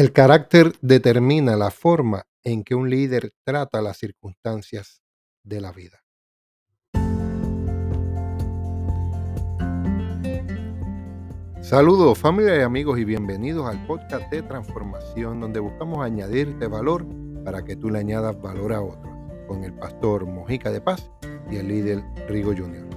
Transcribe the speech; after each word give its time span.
El 0.00 0.14
carácter 0.14 0.72
determina 0.80 1.56
la 1.56 1.70
forma 1.70 2.24
en 2.42 2.64
que 2.64 2.74
un 2.74 2.88
líder 2.88 3.34
trata 3.44 3.82
las 3.82 3.98
circunstancias 3.98 5.02
de 5.44 5.60
la 5.60 5.72
vida. 5.72 6.02
Saludos 11.60 12.16
familia 12.16 12.56
y 12.56 12.62
amigos 12.62 12.98
y 12.98 13.04
bienvenidos 13.04 13.66
al 13.66 13.86
podcast 13.86 14.30
de 14.30 14.40
transformación 14.40 15.38
donde 15.38 15.60
buscamos 15.60 16.02
añadirte 16.02 16.66
valor 16.66 17.04
para 17.44 17.62
que 17.62 17.76
tú 17.76 17.90
le 17.90 17.98
añadas 17.98 18.40
valor 18.40 18.72
a 18.72 18.80
otros 18.80 19.14
con 19.46 19.64
el 19.64 19.74
pastor 19.74 20.24
Mojica 20.24 20.70
de 20.70 20.80
Paz 20.80 21.10
y 21.50 21.56
el 21.56 21.68
líder 21.68 22.02
Rigo 22.26 22.54
Jr. 22.56 22.88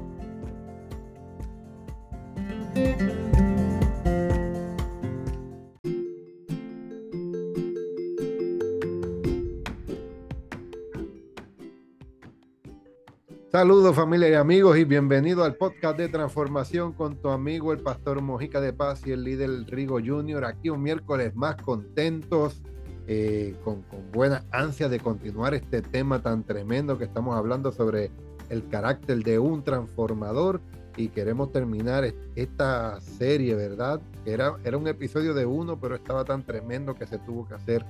Saludos 13.54 13.96
familia 13.96 14.30
y 14.30 14.34
amigos 14.34 14.80
y 14.80 14.84
bienvenido 14.84 15.44
al 15.44 15.54
podcast 15.54 15.96
de 15.96 16.10
transformación 16.10 16.92
con 16.92 17.18
tu 17.18 17.30
amigo 17.30 17.72
el 17.72 17.82
pastor 17.82 18.20
Mojica 18.20 18.60
de 18.60 18.74
Paz 18.74 19.06
y 19.06 19.12
el 19.12 19.24
líder 19.24 19.68
Rigo 19.68 20.00
Junior. 20.04 20.44
Aquí 20.44 20.72
un 20.72 20.82
miércoles 20.82 21.36
más 21.36 21.58
contentos, 21.58 22.64
eh, 23.06 23.56
con, 23.64 23.84
con 23.84 24.12
buena 24.12 24.44
ansia 24.50 24.90
de 24.90 25.00
continuar 25.00 25.54
este 25.54 25.84
tema 25.84 26.20
tan 26.20 26.44
tremendo 26.44 26.98
que 26.98 27.04
estamos 27.04 27.36
hablando 27.36 27.72
sobre 27.72 28.10
el 28.50 28.68
carácter 28.70 29.20
de 29.20 29.38
un 29.38 29.64
transformador 29.64 30.60
y 30.98 31.10
queremos 31.10 31.52
terminar 31.52 32.12
esta 32.36 33.00
serie, 33.02 33.54
¿verdad? 33.54 34.02
Era, 34.26 34.56
era 34.64 34.78
un 34.78 34.88
episodio 34.88 35.36
de 35.36 35.46
uno, 35.46 35.80
pero 35.80 35.94
estaba 35.94 36.26
tan 36.26 36.44
tremendo 36.44 36.96
que 36.96 37.06
se 37.06 37.20
tuvo 37.20 37.48
que 37.48 37.54
hacer 37.54 37.86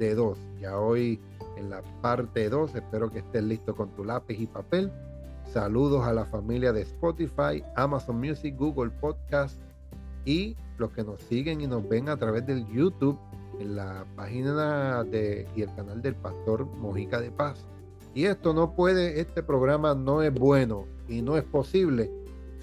de 0.00 0.16
dos. 0.16 0.36
Ya 0.60 0.76
hoy 0.76 1.20
en 1.56 1.70
la 1.70 1.82
parte 2.00 2.48
2. 2.48 2.74
Espero 2.74 3.10
que 3.10 3.20
estés 3.20 3.42
listo 3.42 3.74
con 3.74 3.90
tu 3.90 4.04
lápiz 4.04 4.38
y 4.38 4.46
papel. 4.46 4.92
Saludos 5.52 6.06
a 6.06 6.12
la 6.12 6.24
familia 6.24 6.72
de 6.72 6.82
Spotify, 6.82 7.62
Amazon 7.76 8.18
Music, 8.18 8.54
Google 8.56 8.90
Podcast 8.90 9.58
y 10.24 10.56
los 10.78 10.90
que 10.90 11.04
nos 11.04 11.20
siguen 11.22 11.60
y 11.60 11.66
nos 11.66 11.88
ven 11.88 12.08
a 12.08 12.16
través 12.16 12.46
del 12.46 12.66
YouTube 12.66 13.18
en 13.60 13.76
la 13.76 14.04
página 14.16 15.04
de, 15.04 15.46
y 15.56 15.62
el 15.62 15.74
canal 15.74 16.02
del 16.02 16.14
Pastor 16.16 16.66
Mojica 16.66 17.20
de 17.20 17.30
Paz. 17.30 17.64
Y 18.14 18.24
esto 18.24 18.52
no 18.52 18.74
puede, 18.74 19.20
este 19.20 19.42
programa 19.42 19.94
no 19.94 20.22
es 20.22 20.34
bueno 20.34 20.86
y 21.08 21.22
no 21.22 21.36
es 21.36 21.44
posible 21.44 22.10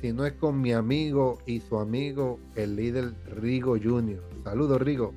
si 0.03 0.11
no 0.11 0.25
es 0.25 0.33
con 0.33 0.59
mi 0.59 0.73
amigo 0.73 1.37
y 1.45 1.61
su 1.61 1.79
amigo, 1.79 2.37
el 2.57 2.75
líder 2.75 3.13
Rigo 3.37 3.77
Junior. 3.81 4.21
Saludos, 4.43 4.81
Rigo. 4.81 5.13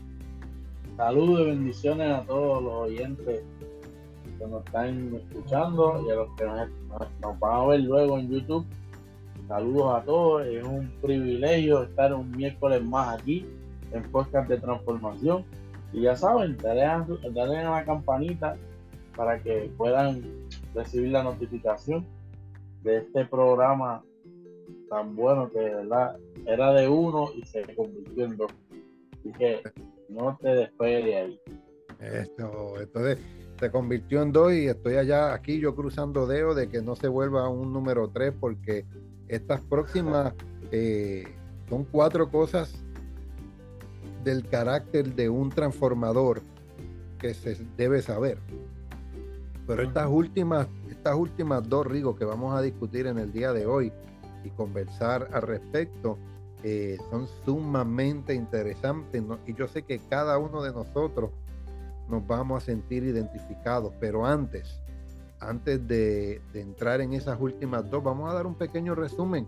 Saludos 0.97 1.41
y 1.41 1.45
bendiciones 1.47 2.13
a 2.13 2.25
todos 2.25 2.63
los 2.63 2.73
oyentes 2.73 3.43
que 4.39 4.47
nos 4.47 4.65
están 4.65 5.15
escuchando 5.15 6.05
y 6.07 6.11
a 6.11 6.15
los 6.17 6.29
que 6.37 6.45
nos, 6.45 7.41
van 7.41 7.53
a 7.53 7.67
ver 7.67 7.81
luego 7.81 8.19
en 8.19 8.31
YouTube. 8.31 8.67
Saludos 9.49 10.03
a 10.03 10.05
todos, 10.05 10.47
es 10.47 10.65
un 10.65 10.91
privilegio 11.01 11.85
estar 11.85 12.13
un 12.13 12.31
miércoles 12.33 12.83
más 12.85 13.21
aquí 13.21 13.47
en 13.93 14.03
Podcast 14.11 14.49
de 14.49 14.59
Transformación. 14.59 15.45
Y 15.93 16.03
ya 16.03 16.17
saben, 16.17 16.57
dale 16.59 16.85
a, 16.85 17.07
la 17.71 17.85
campanita 17.85 18.57
para 19.17 19.41
que 19.41 19.71
puedan 19.77 20.23
recibir 20.75 21.13
la 21.13 21.23
notificación 21.23 22.05
de 22.83 22.99
este 22.99 23.25
programa 23.25 24.03
tan 24.91 25.17
bueno 25.17 25.51
que 25.51 25.59
verdad 25.59 26.17
era 26.45 26.73
de 26.73 26.89
uno 26.89 27.31
y 27.35 27.45
se 27.45 27.63
convirtió 27.75 28.25
en 28.25 28.37
dos. 28.37 28.53
Así 29.13 29.33
que 29.33 29.63
no 30.09 30.37
te 30.41 30.49
despegues 30.49 31.05
de 31.05 31.17
ahí. 31.17 31.41
Esto, 32.01 32.75
entonces 32.79 33.19
se 33.59 33.71
convirtió 33.71 34.23
en 34.23 34.33
dos 34.33 34.53
y 34.53 34.67
estoy 34.67 34.97
allá 34.97 35.33
aquí 35.33 35.59
yo 35.59 35.75
cruzando 35.75 36.27
dedos 36.27 36.57
de 36.57 36.69
que 36.69 36.83
no 36.83 36.97
se 36.97 37.09
vuelva 37.09 37.49
un 37.49 37.73
número 37.73 38.09
tres 38.09 38.33
porque 38.39 38.85
estas 39.29 39.61
próximas 39.61 40.35
eh, 40.71 41.25
son 41.69 41.85
cuatro 41.85 42.31
cosas 42.31 42.75
del 44.25 44.47
carácter 44.49 45.15
de 45.15 45.29
un 45.29 45.51
transformador 45.51 46.43
que 47.19 47.33
se 47.33 47.57
debe 47.77 48.03
saber. 48.03 48.39
Pero 49.67 49.83
estas 49.83 50.09
últimas, 50.09 50.69
estas 50.91 51.15
últimas 51.15 51.69
dos 51.69 51.87
rigos 51.87 52.17
que 52.17 52.25
vamos 52.25 52.57
a 52.57 52.63
discutir 52.63 53.07
en 53.07 53.19
el 53.19 53.33
día 53.33 53.53
de 53.53 53.67
hoy 53.67 53.93
y 54.45 54.51
conversar 54.51 55.29
al 55.33 55.43
respecto 55.43 56.19
eh, 56.63 56.99
son 57.11 57.27
sumamente 57.45 58.35
interesantes 58.35 59.23
y 59.47 59.55
yo 59.55 59.69
sé 59.69 59.83
que 59.83 59.99
cada 60.09 60.39
uno 60.39 60.63
de 60.63 60.73
nosotros 60.73 61.31
nos 62.09 62.27
vamos 62.27 62.63
a 62.63 62.67
sentir 62.67 63.05
identificados. 63.05 63.93
Pero 64.01 64.27
antes, 64.27 64.81
antes 65.41 65.87
de, 65.87 66.41
entrar 66.55 67.01
en 67.01 67.13
esas 67.13 67.41
últimas 67.41 67.89
dos, 67.91 68.03
vamos 68.03 68.31
a 68.31 68.35
dar 68.35 68.47
un 68.47 68.55
pequeño 68.55 68.95
resumen. 68.95 69.47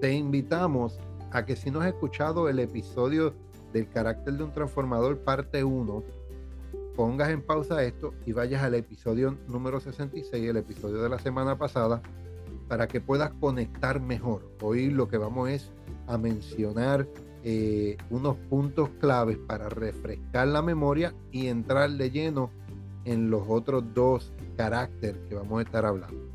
Te 0.00 0.12
invitamos 0.12 0.98
a 1.30 1.44
que 1.44 1.56
si 1.56 1.70
no 1.70 1.80
has 1.80 1.88
escuchado 1.88 2.48
el 2.48 2.58
episodio 2.58 3.34
del 3.72 3.88
carácter 3.88 4.34
de 4.34 4.44
un 4.44 4.52
transformador 4.52 5.18
parte 5.18 5.62
1, 5.62 6.02
pongas 6.96 7.30
en 7.30 7.42
pausa 7.42 7.82
esto 7.84 8.14
y 8.26 8.32
vayas 8.32 8.62
al 8.62 8.74
episodio 8.74 9.38
número 9.46 9.80
66, 9.80 10.48
el 10.48 10.56
episodio 10.56 11.02
de 11.02 11.08
la 11.08 11.18
semana 11.18 11.56
pasada, 11.56 12.02
para 12.68 12.88
que 12.88 13.00
puedas 13.00 13.30
conectar 13.40 14.00
mejor. 14.00 14.50
Hoy 14.60 14.90
lo 14.90 15.08
que 15.08 15.18
vamos 15.18 15.48
es 15.50 15.70
a 16.06 16.18
mencionar 16.18 17.06
eh, 17.42 17.96
unos 18.10 18.36
puntos 18.36 18.90
claves 19.00 19.38
para 19.38 19.68
refrescar 19.68 20.48
la 20.48 20.60
memoria 20.60 21.14
y 21.30 21.46
entrar 21.46 21.90
de 21.90 22.10
lleno 22.10 22.50
en 23.04 23.30
los 23.30 23.44
otros 23.48 23.82
dos 23.94 24.32
caracteres 24.56 25.20
que 25.28 25.34
vamos 25.34 25.60
a 25.60 25.62
estar 25.62 25.86
hablando. 25.86 26.28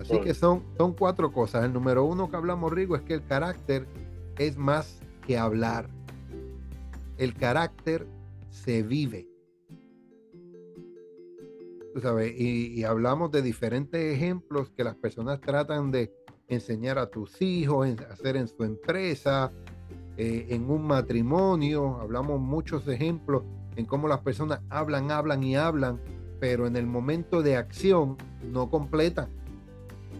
Así 0.00 0.20
que 0.20 0.34
son, 0.34 0.62
son 0.76 0.94
cuatro 0.94 1.32
cosas. 1.32 1.64
El 1.64 1.72
número 1.72 2.04
uno 2.04 2.30
que 2.30 2.36
hablamos, 2.36 2.72
Rigo, 2.72 2.96
es 2.96 3.02
que 3.02 3.14
el 3.14 3.26
carácter 3.26 3.86
es 4.38 4.56
más 4.56 5.00
que 5.26 5.38
hablar. 5.38 5.88
El 7.18 7.34
carácter 7.34 8.06
se 8.50 8.82
vive. 8.82 9.28
Tú 11.94 12.00
sabes, 12.00 12.34
y, 12.38 12.78
y, 12.78 12.84
hablamos 12.84 13.30
de 13.30 13.40
diferentes 13.40 14.14
ejemplos 14.14 14.70
que 14.70 14.84
las 14.84 14.96
personas 14.96 15.40
tratan 15.40 15.90
de 15.90 16.12
enseñar 16.46 16.98
a 16.98 17.06
tus 17.10 17.40
hijos, 17.40 17.88
hacer 18.10 18.36
en 18.36 18.48
su 18.48 18.64
empresa, 18.64 19.50
eh, 20.16 20.46
en 20.50 20.70
un 20.70 20.86
matrimonio, 20.86 21.98
hablamos 22.00 22.40
muchos 22.40 22.88
ejemplos 22.88 23.42
en 23.76 23.84
cómo 23.84 24.08
las 24.08 24.20
personas 24.20 24.60
hablan, 24.70 25.10
hablan 25.10 25.42
y 25.42 25.56
hablan, 25.56 26.00
pero 26.40 26.66
en 26.66 26.76
el 26.76 26.86
momento 26.86 27.42
de 27.42 27.56
acción 27.56 28.16
no 28.42 28.70
completan. 28.70 29.28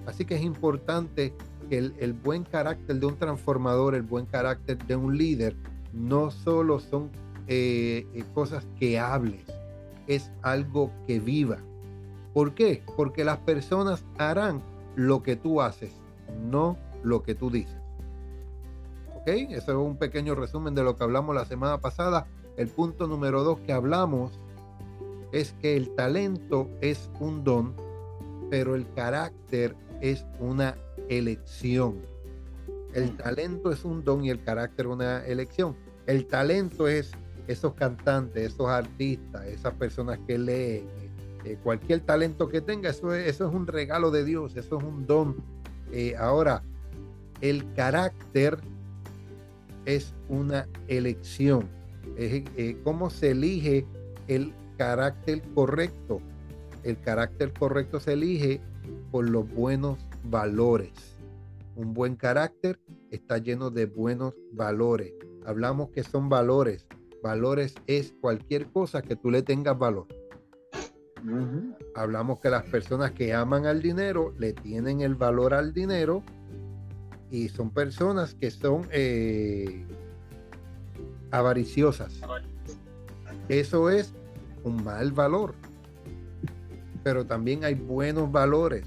Así 0.06 0.24
que 0.24 0.36
es 0.36 0.42
importante 0.42 1.34
que 1.68 1.78
el, 1.78 2.12
buen 2.12 2.44
carácter 2.44 2.96
de 2.96 3.06
un 3.06 3.16
transformador, 3.16 3.94
el 3.94 4.02
buen 4.02 4.26
carácter 4.26 4.78
de 4.86 4.96
un 4.96 5.16
líder, 5.16 5.56
no 5.92 6.30
solo 6.30 6.78
son 6.78 7.10
eh, 7.48 8.06
eh, 8.14 8.24
cosas 8.34 8.66
que 8.78 8.98
hables, 8.98 9.44
es 10.06 10.30
algo 10.42 10.92
que 11.06 11.18
viva. 11.18 11.58
¿Por 12.34 12.54
qué? 12.54 12.82
Porque 12.96 13.24
las 13.24 13.38
personas 13.38 14.04
harán 14.18 14.62
lo 14.94 15.22
que 15.22 15.36
tú 15.36 15.62
haces, 15.62 15.92
no 16.50 16.76
lo 17.02 17.22
que 17.22 17.34
tú 17.34 17.50
dices. 17.50 17.85
Eso 19.26 19.72
es 19.72 19.76
un 19.76 19.96
pequeño 19.96 20.36
resumen 20.36 20.76
de 20.76 20.84
lo 20.84 20.96
que 20.96 21.02
hablamos 21.02 21.34
la 21.34 21.44
semana 21.44 21.78
pasada. 21.78 22.28
El 22.56 22.68
punto 22.68 23.08
número 23.08 23.42
dos 23.42 23.58
que 23.58 23.72
hablamos 23.72 24.38
es 25.32 25.52
que 25.60 25.76
el 25.76 25.90
talento 25.96 26.70
es 26.80 27.10
un 27.18 27.42
don, 27.42 27.74
pero 28.50 28.76
el 28.76 28.88
carácter 28.92 29.74
es 30.00 30.24
una 30.38 30.76
elección. 31.08 31.96
El 32.94 33.16
talento 33.16 33.72
es 33.72 33.84
un 33.84 34.04
don 34.04 34.24
y 34.24 34.30
el 34.30 34.44
carácter 34.44 34.86
una 34.86 35.26
elección. 35.26 35.76
El 36.06 36.26
talento 36.26 36.86
es 36.86 37.10
esos 37.48 37.74
cantantes, 37.74 38.54
esos 38.54 38.68
artistas, 38.68 39.44
esas 39.46 39.74
personas 39.74 40.20
que 40.24 40.38
leen, 40.38 40.86
eh, 41.44 41.58
cualquier 41.64 42.00
talento 42.00 42.48
que 42.48 42.60
tenga, 42.60 42.90
eso 42.90 43.12
es, 43.12 43.26
eso 43.26 43.48
es 43.48 43.54
un 43.54 43.66
regalo 43.66 44.12
de 44.12 44.24
Dios, 44.24 44.54
eso 44.56 44.78
es 44.78 44.84
un 44.84 45.04
don. 45.04 45.36
Eh, 45.90 46.14
ahora, 46.16 46.62
el 47.40 47.72
carácter 47.74 48.58
es 49.86 50.14
una 50.28 50.68
elección. 50.88 51.68
Es, 52.16 52.44
eh, 52.56 52.76
¿Cómo 52.84 53.08
se 53.08 53.30
elige 53.30 53.86
el 54.28 54.52
carácter 54.76 55.42
correcto? 55.54 56.20
El 56.82 57.00
carácter 57.00 57.52
correcto 57.52 57.98
se 57.98 58.12
elige 58.12 58.60
por 59.10 59.28
los 59.28 59.48
buenos 59.48 59.98
valores. 60.24 61.16
Un 61.74 61.94
buen 61.94 62.16
carácter 62.16 62.78
está 63.10 63.38
lleno 63.38 63.70
de 63.70 63.86
buenos 63.86 64.34
valores. 64.52 65.12
Hablamos 65.44 65.90
que 65.90 66.02
son 66.02 66.28
valores. 66.28 66.86
Valores 67.22 67.74
es 67.86 68.14
cualquier 68.20 68.66
cosa 68.70 69.02
que 69.02 69.16
tú 69.16 69.30
le 69.30 69.42
tengas 69.42 69.78
valor. 69.78 70.06
Hablamos 71.94 72.40
que 72.40 72.50
las 72.50 72.64
personas 72.64 73.12
que 73.12 73.34
aman 73.34 73.66
al 73.66 73.82
dinero 73.82 74.32
le 74.38 74.52
tienen 74.52 75.00
el 75.00 75.14
valor 75.14 75.54
al 75.54 75.72
dinero 75.72 76.22
y 77.30 77.48
son 77.48 77.70
personas 77.70 78.34
que 78.34 78.50
son 78.50 78.86
eh, 78.92 79.84
avariciosas. 81.30 82.12
Eso 83.48 83.90
es 83.90 84.12
un 84.64 84.82
mal 84.84 85.12
valor. 85.12 85.54
Pero 87.02 87.24
también 87.24 87.64
hay 87.64 87.74
buenos 87.74 88.30
valores. 88.30 88.84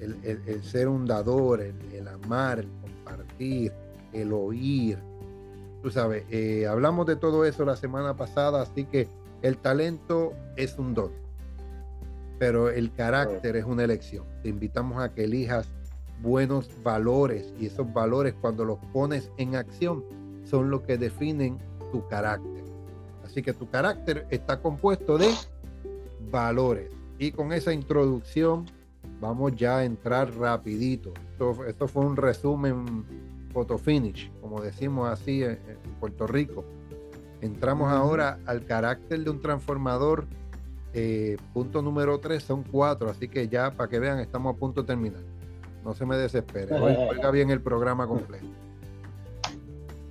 El, 0.00 0.64
ser 0.64 0.88
un 0.88 1.04
dador, 1.04 1.60
el, 1.60 2.08
amar, 2.08 2.60
el 2.60 2.68
compartir, 2.80 3.72
el 4.12 4.32
oír. 4.32 4.98
Tú 5.82 5.90
sabes, 5.90 6.24
eh, 6.30 6.66
hablamos 6.66 7.06
de 7.06 7.16
todo 7.16 7.44
eso 7.44 7.64
la 7.64 7.76
semana 7.76 8.16
pasada, 8.16 8.62
así 8.62 8.84
que 8.84 9.08
el 9.42 9.58
talento 9.58 10.32
es 10.56 10.78
un 10.78 10.94
don, 10.94 11.10
pero 12.38 12.70
el 12.70 12.92
carácter 12.92 13.56
es 13.56 13.64
una 13.64 13.84
elección. 13.84 14.24
Te 14.42 14.48
invitamos 14.48 15.02
a 15.02 15.12
que 15.14 15.24
elijas 15.24 15.68
buenos 16.22 16.70
valores 16.82 17.52
y 17.58 17.66
esos 17.66 17.92
valores 17.92 18.34
cuando 18.40 18.64
los 18.64 18.78
pones 18.92 19.30
en 19.36 19.56
acción 19.56 20.04
son 20.44 20.70
lo 20.70 20.82
que 20.82 20.98
definen 20.98 21.58
tu 21.92 22.06
carácter. 22.08 22.64
Así 23.24 23.42
que 23.42 23.52
tu 23.52 23.68
carácter 23.68 24.26
está 24.30 24.60
compuesto 24.60 25.16
de 25.16 25.30
valores. 26.30 26.90
Y 27.18 27.32
con 27.32 27.52
esa 27.52 27.72
introducción 27.72 28.66
vamos 29.20 29.54
ya 29.54 29.78
a 29.78 29.84
entrar 29.84 30.34
rapidito. 30.36 31.12
Esto, 31.66 31.88
fue 31.88 32.04
un 32.04 32.16
resumen 32.16 33.04
photo 33.52 33.78
finish, 33.78 34.30
como 34.40 34.60
decimos 34.60 35.08
así 35.08 35.42
en, 35.42 35.58
Puerto 35.98 36.26
Rico. 36.26 36.64
Entramos 37.40 37.90
ahora 37.90 38.38
al 38.46 38.64
carácter 38.64 39.22
de 39.22 39.30
un 39.30 39.40
transformador. 39.40 40.26
Eh, 40.92 41.36
punto 41.54 41.82
número 41.82 42.18
3 42.18 42.42
son 42.42 42.64
cuatro, 42.64 43.10
así 43.10 43.28
que 43.28 43.48
ya 43.48 43.70
para 43.70 43.88
que 43.88 44.00
vean, 44.00 44.18
estamos 44.18 44.54
a 44.54 44.58
punto 44.58 44.80
de 44.80 44.88
terminar. 44.88 45.22
No 45.84 45.94
se 45.94 46.04
me 46.06 46.16
desespere. 46.16 46.74
Oiga 46.74 47.30
bien 47.30 47.50
el 47.50 47.60
programa 47.60 48.06
completo. 48.06 48.46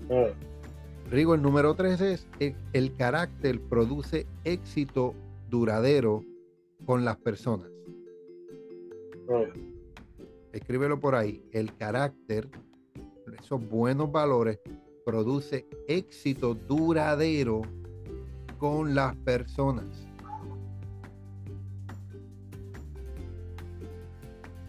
Rigo, 1.10 1.34
el 1.34 1.42
número 1.42 1.74
3 1.74 2.02
es 2.02 2.28
el, 2.74 2.96
carácter 2.96 3.60
produce 3.62 4.28
éxito 4.44 5.16
duradero 5.50 6.24
con 6.86 7.04
las 7.04 7.18
personas. 7.18 7.68
Escríbelo 10.54 11.00
por 11.00 11.16
ahí. 11.16 11.44
El 11.52 11.76
carácter, 11.76 12.48
esos 13.40 13.68
buenos 13.68 14.12
valores, 14.12 14.60
produce 15.04 15.66
éxito 15.88 16.54
duradero 16.54 17.62
con 18.60 18.94
las 18.94 19.16
personas. 19.16 20.08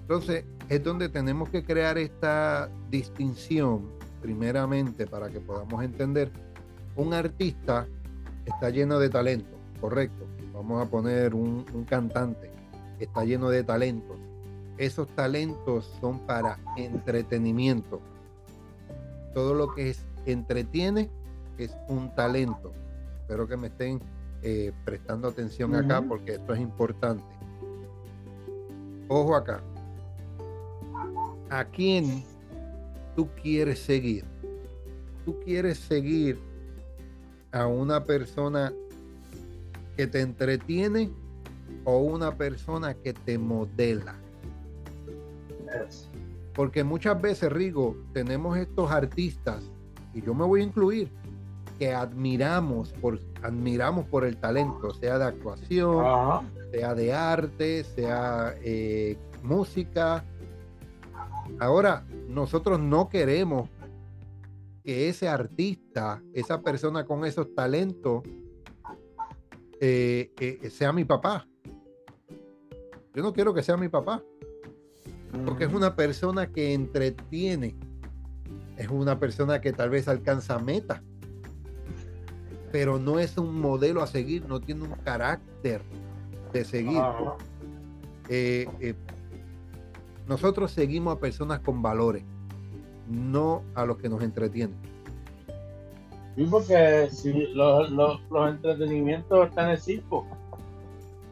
Entonces, 0.01 0.45
es 0.71 0.85
donde 0.85 1.09
tenemos 1.09 1.49
que 1.49 1.65
crear 1.65 1.99
esta 1.99 2.71
distinción 2.89 3.91
primeramente 4.23 5.05
para 5.05 5.29
que 5.29 5.41
podamos 5.41 5.83
entender, 5.83 6.31
un 6.95 7.13
artista 7.13 7.89
está 8.47 8.71
lleno 8.71 9.01
de 9.01 9.11
talento, 9.11 9.51
correcto. 9.81 10.27
Vamos 10.55 10.87
a 10.87 10.89
poner 10.89 11.35
un, 11.35 11.65
cantante, 11.89 12.51
está 13.01 13.25
lleno 13.25 13.51
de 13.51 13.65
talentos. 13.65 14.17
Esos 14.79 15.09
talentos 15.09 15.93
son 16.01 16.21
para 16.21 16.59
entretenimiento. 16.77 18.01
Todo 19.35 19.55
lo 19.55 19.75
que 19.75 19.91
es 19.91 20.05
entretiene 20.25 21.11
es 21.59 21.77
un 21.89 22.15
talento. 22.15 22.73
Espero 23.23 23.49
que 23.49 23.57
me 23.57 23.69
estén 23.69 24.01
eh, 24.43 24.73
prestando 24.85 25.29
atención 25.29 25.75
acá 25.75 26.01
porque 26.01 26.35
esto 26.35 26.55
es 26.55 26.61
importante. 26.61 27.25
Ojo 29.09 29.35
acá. 29.35 29.61
¿A 31.51 31.65
quién 31.65 32.25
tú 33.21 33.29
quieres 33.43 33.81
seguir. 33.81 34.25
Tú 35.25 35.39
quieres 35.41 35.79
seguir 35.79 36.39
a 37.53 37.67
una 37.67 38.05
persona 38.05 38.73
que 39.97 40.07
te 40.07 40.21
entretiene 40.21 41.11
o 41.85 41.99
una 41.99 42.37
persona 42.37 42.95
que 42.95 43.13
te 43.13 43.37
modela. 43.37 44.15
Porque 46.55 46.83
muchas 46.83 47.21
veces, 47.21 47.53
Rigo, 47.53 47.97
tenemos 48.13 48.57
estos 48.57 48.91
artistas, 48.91 49.63
y 50.15 50.23
yo 50.23 50.35
me 50.35 50.45
voy 50.45 50.63
a 50.63 50.65
incluir, 50.65 51.11
que 51.79 51.93
admiramos 51.93 52.93
por, 52.95 53.21
admiramos 53.43 54.07
por 54.07 54.25
el 54.25 54.37
talento, 54.37 54.93
sea 54.95 55.19
de 55.19 55.25
actuación, 55.27 56.47
sea 56.73 56.95
de 56.95 57.13
arte, 57.13 57.85
sea 57.85 58.55
eh, 58.63 59.17
música. 59.43 60.25
Ahora, 61.59 62.05
nosotros 62.29 62.81
no 62.81 63.09
queremos 63.09 63.69
que 64.85 65.09
ese 65.09 65.29
artista, 65.29 66.23
esa 66.33 66.63
persona 66.63 67.05
con 67.05 67.25
esos 67.25 67.55
talentos, 67.55 68.23
eh, 69.81 70.33
eh, 70.39 70.71
sea 70.71 70.93
mi 70.93 71.05
papá. 71.05 71.47
Yo 73.15 73.23
no 73.23 73.33
quiero 73.33 73.53
que 73.53 73.63
sea 73.63 73.77
mi 73.77 73.89
papá, 73.89 74.23
porque 75.45 75.65
es 75.65 75.73
una 75.73 75.97
persona 75.97 76.53
que 76.53 76.73
entretiene, 76.73 77.77
es 78.77 78.89
una 78.89 79.19
persona 79.19 79.61
que 79.61 79.73
tal 79.73 79.91
vez 79.91 80.07
alcanza 80.07 80.59
meta, 80.59 81.03
pero 82.71 82.99
no 82.99 83.19
es 83.19 83.37
un 83.37 83.61
modelo 83.61 84.03
a 84.03 84.07
seguir, 84.07 84.47
no 84.47 84.61
tiene 84.61 84.85
un 84.85 84.93
carácter 84.93 85.83
de 86.53 86.65
seguir. 86.65 87.03
Eh, 88.29 88.95
nosotros 90.31 90.71
seguimos 90.71 91.17
a 91.17 91.19
personas 91.19 91.59
con 91.59 91.83
valores, 91.83 92.23
no 93.09 93.65
a 93.75 93.85
los 93.85 93.99
que 93.99 94.09
nos 94.09 94.23
entretienen. 94.23 94.77
Sí, 96.37 96.47
porque 96.49 97.09
si 97.11 97.49
los, 97.49 97.91
los, 97.91 98.21
entretenimientos 98.49 99.49
están 99.49 99.65
en 99.65 99.71
el 99.73 99.81
circo. 99.81 100.25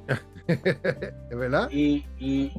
¿Es 0.49 1.39
verdad? 1.39 1.71
Y, 1.71 2.05
y, 2.19 2.53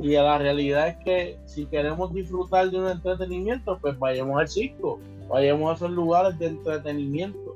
y 0.00 0.08
la 0.14 0.38
realidad 0.38 0.88
es 0.88 0.96
que 1.04 1.38
si 1.46 1.64
queremos 1.66 2.12
disfrutar 2.12 2.68
de 2.72 2.76
un 2.80 2.88
entretenimiento, 2.88 3.78
pues 3.78 3.96
vayamos 4.00 4.40
al 4.40 4.48
circo, 4.48 4.98
vayamos 5.28 5.70
a 5.70 5.74
esos 5.76 5.92
lugares 5.92 6.36
de 6.40 6.46
entretenimiento. 6.46 7.54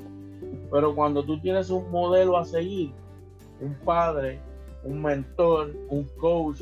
Pero 0.71 0.95
cuando 0.95 1.25
tú 1.25 1.41
tienes 1.41 1.71
un 1.71 1.91
modelo 1.91 2.39
a 2.39 2.45
seguir, 2.45 2.93
un 3.61 3.75
padre, 3.85 4.39
un 4.85 5.03
mentor, 5.03 5.75
un 5.89 6.05
coach, 6.21 6.61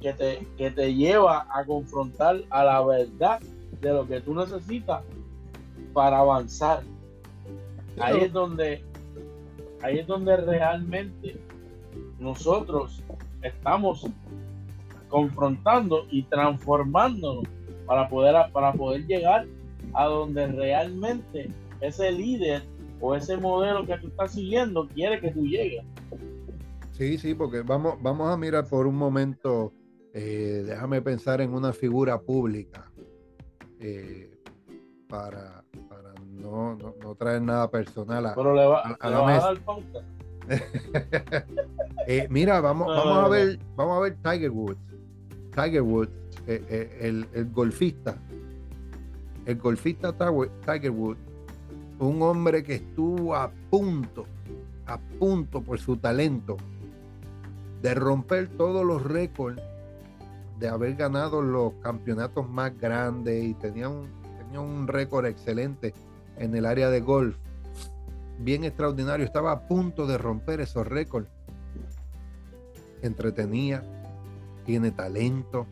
que 0.00 0.12
te, 0.12 0.46
que 0.56 0.70
te 0.70 0.94
lleva 0.94 1.46
a 1.50 1.64
confrontar 1.64 2.42
a 2.50 2.64
la 2.64 2.82
verdad 2.82 3.40
de 3.80 3.92
lo 3.92 4.06
que 4.06 4.20
tú 4.20 4.34
necesitas 4.34 5.02
para 5.92 6.18
avanzar. 6.18 6.82
Ahí 7.98 8.20
es 8.20 8.32
donde, 8.32 8.82
ahí 9.82 9.98
es 9.98 10.06
donde 10.06 10.36
realmente 10.36 11.36
nosotros 12.18 13.02
estamos 13.42 14.06
confrontando 15.08 16.06
y 16.10 16.22
transformándonos 16.24 17.44
para 17.86 18.08
poder, 18.08 18.36
para 18.52 18.72
poder 18.72 19.06
llegar 19.06 19.46
a 19.94 20.04
donde 20.04 20.46
realmente 20.46 21.50
ese 21.80 22.12
líder 22.12 22.62
o 23.00 23.14
ese 23.14 23.36
modelo 23.36 23.84
que 23.86 23.96
tú 23.98 24.08
estás 24.08 24.32
siguiendo 24.32 24.86
quiere 24.88 25.20
que 25.20 25.30
tú 25.30 25.46
llegues. 25.46 25.84
Sí, 26.92 27.18
sí, 27.18 27.34
porque 27.34 27.62
vamos, 27.62 27.94
vamos 28.02 28.30
a 28.30 28.36
mirar 28.36 28.68
por 28.68 28.86
un 28.86 28.94
momento 28.94 29.72
eh, 30.12 30.64
déjame 30.66 31.02
pensar 31.02 31.40
en 31.40 31.54
una 31.54 31.72
figura 31.72 32.20
pública 32.20 32.90
eh, 33.78 34.36
para, 35.08 35.64
no, 36.32 36.76
traer 37.18 37.42
nada 37.42 37.70
personal 37.70 38.26
a, 38.26 38.34
Pero 38.34 38.54
le 38.54 38.66
va, 38.66 38.96
a, 38.98 39.10
la 39.10 39.24
mesa. 39.24 39.54
Eh, 42.06 42.26
mira, 42.28 42.60
vamos, 42.60 42.88
vamos 42.88 43.24
a 43.24 43.28
ver, 43.28 43.58
vamos 43.76 43.98
a 43.98 44.00
ver 44.00 44.16
Tiger 44.16 44.50
Woods. 44.50 44.80
Tiger 45.54 45.82
Woods, 45.82 46.10
el, 46.46 47.26
el, 47.32 47.50
golfista. 47.52 48.16
El 49.46 49.56
golfista 49.58 50.12
Tiger 50.12 50.90
Woods, 50.90 51.20
un 52.00 52.22
hombre 52.22 52.64
que 52.64 52.76
estuvo 52.76 53.36
a 53.36 53.52
punto, 53.70 54.26
a 54.86 54.98
punto 54.98 55.60
por 55.60 55.78
su 55.78 55.98
talento 55.98 56.56
de 57.82 57.94
romper 57.94 58.48
todos 58.48 58.84
los 58.84 59.04
récords 59.04 59.62
de 60.60 60.68
haber 60.68 60.94
ganado 60.94 61.40
los 61.40 61.72
campeonatos 61.82 62.48
más 62.48 62.78
grandes 62.78 63.42
y 63.42 63.54
tenía 63.54 63.88
un, 63.88 64.10
tenía 64.38 64.60
un 64.60 64.86
récord 64.86 65.24
excelente 65.24 65.94
en 66.36 66.54
el 66.54 66.66
área 66.66 66.90
de 66.90 67.00
golf. 67.00 67.36
Bien 68.38 68.64
extraordinario. 68.64 69.24
Estaba 69.24 69.52
a 69.52 69.66
punto 69.66 70.06
de 70.06 70.18
romper 70.18 70.60
esos 70.60 70.86
récords. 70.86 71.28
Entretenía, 73.00 73.82
tiene 74.66 74.90
talento. 74.90 75.66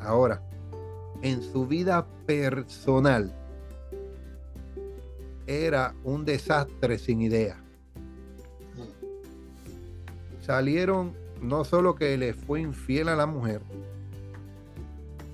Ahora, 0.00 0.42
en 1.22 1.40
su 1.40 1.68
vida 1.68 2.04
personal, 2.26 3.32
era 5.46 5.94
un 6.02 6.24
desastre 6.24 6.98
sin 6.98 7.20
idea. 7.20 7.62
Salieron 10.42 11.25
no 11.40 11.64
solo 11.64 11.94
que 11.94 12.16
le 12.16 12.34
fue 12.34 12.60
infiel 12.60 13.08
a 13.08 13.16
la 13.16 13.26
mujer, 13.26 13.62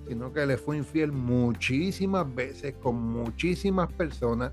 sino 0.09 0.33
que 0.33 0.45
le 0.47 0.57
fue 0.57 0.77
infiel 0.77 1.13
muchísimas 1.13 2.33
veces 2.35 2.75
con 2.83 2.97
muchísimas 2.97 3.93
personas. 3.93 4.53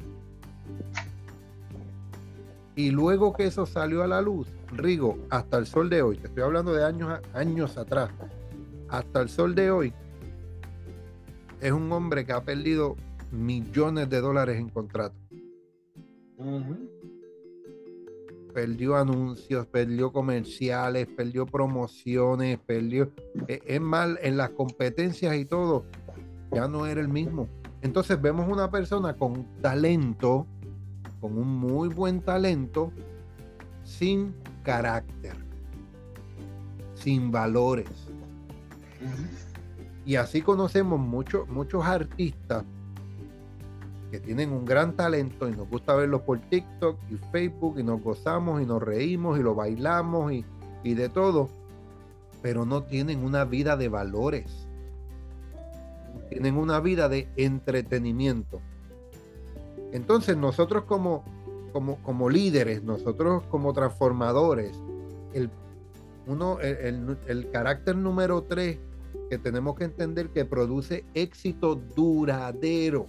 Y 2.76 2.92
luego 2.92 3.34
que 3.34 3.46
eso 3.46 3.66
salió 3.66 4.04
a 4.04 4.08
la 4.08 4.22
luz, 4.22 4.48
Rigo, 4.72 5.18
hasta 5.30 5.58
el 5.58 5.66
sol 5.66 5.90
de 5.90 6.02
hoy, 6.02 6.18
te 6.18 6.28
estoy 6.28 6.44
hablando 6.44 6.72
de 6.74 6.86
años, 6.86 7.20
años 7.34 7.78
atrás, 7.78 8.10
hasta 8.88 9.22
el 9.22 9.30
sol 9.30 9.54
de 9.54 9.72
hoy, 9.72 9.94
es 11.60 11.72
un 11.72 11.92
hombre 11.92 12.26
que 12.26 12.32
ha 12.32 12.42
perdido 12.42 12.96
millones 13.32 14.10
de 14.10 14.22
dólares 14.22 14.58
en 14.58 14.70
contratos. 14.70 15.20
Perdió 18.54 18.96
anuncios, 18.96 19.66
perdió 19.68 20.12
comerciales, 20.12 21.08
perdió 21.08 21.46
promociones, 21.46 22.60
perdió. 22.60 23.12
e, 23.48 23.62
Es 23.66 23.82
mal 23.82 24.20
en 24.22 24.38
las 24.38 24.50
competencias 24.52 25.36
y 25.36 25.46
todo. 25.46 25.86
Ya 26.52 26.68
no 26.68 26.86
era 26.86 27.00
el 27.00 27.10
mismo. 27.10 27.48
Entonces 27.82 28.22
vemos 28.22 28.48
una 28.50 28.70
persona 28.70 29.16
con 29.16 29.46
talento, 29.62 30.46
con 31.22 31.38
un 31.38 31.48
muy 31.48 31.90
buen 31.90 32.22
talento, 32.22 32.92
sin 33.84 34.34
carácter, 34.64 35.36
sin 36.96 37.32
valores. 37.32 37.90
Y 40.06 40.16
así 40.16 40.42
conocemos 40.42 41.00
muchos 41.00 41.48
muchos 41.48 41.86
artistas 41.86 42.66
que 44.12 44.20
tienen 44.20 44.52
un 44.52 44.66
gran 44.66 44.96
talento 44.96 45.48
y 45.48 45.52
nos 45.52 45.70
gusta 45.70 45.94
verlos 45.96 46.22
por 46.22 46.40
TikTok 46.40 46.98
y 47.12 47.16
Facebook 47.32 47.80
y 47.80 47.84
nos 47.84 48.02
gozamos 48.02 48.62
y 48.62 48.66
nos 48.66 48.82
reímos 48.82 49.40
y 49.40 49.44
lo 49.44 49.54
bailamos 49.56 50.32
y, 50.34 50.46
y 50.84 50.94
de 50.96 51.10
todo, 51.10 51.50
pero 52.42 52.66
no 52.66 52.84
tienen 52.84 53.24
una 53.24 53.46
vida 53.46 53.78
de 53.78 53.90
valores. 53.90 54.68
Tienen 56.30 56.58
una 56.58 56.80
vida 56.80 57.10
de 57.10 57.28
entretenimiento. 57.38 58.62
Entonces 59.92 60.38
nosotros 60.38 60.84
como, 60.86 61.24
como, 61.74 61.98
como 62.04 62.30
líderes, 62.30 62.84
nosotros 62.84 63.44
como 63.50 63.74
transformadores, 63.74 64.72
el, 65.34 65.50
uno, 66.28 66.60
el, 66.62 66.78
el- 66.78 67.18
el 67.28 67.52
carácter 67.52 67.96
número 67.96 68.44
tres 68.44 68.78
que 69.30 69.38
tenemos 69.40 69.76
que 69.76 69.84
entender 69.86 70.30
que 70.30 70.46
produce 70.46 71.04
éxito 71.16 71.76
duradero, 71.76 73.08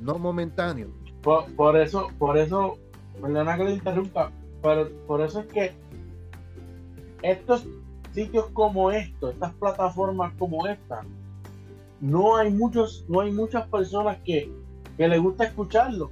no 0.00 0.18
momentáneo. 0.18 0.88
Por, 1.22 1.76
eso, 1.76 2.08
por 2.18 2.36
eso, 2.36 2.78
perdona 3.20 3.56
que 3.56 3.64
le 3.64 3.74
interrumpa, 3.74 4.32
pero 4.60 4.90
por 5.06 5.20
eso 5.20 5.40
es 5.40 5.46
que 5.46 5.72
estos 7.22 7.66
sitios 8.12 8.46
como 8.52 8.90
estos, 8.90 9.34
estas 9.34 9.52
plataformas 9.54 10.32
como 10.38 10.66
esta, 10.66 11.02
no 12.00 12.36
hay 12.36 12.50
muchos, 12.50 13.04
no 13.08 13.20
hay 13.20 13.30
muchas 13.30 13.68
personas 13.68 14.18
que, 14.24 14.50
que 14.96 15.08
les 15.08 15.20
gusta 15.20 15.44
escucharlo. 15.44 16.10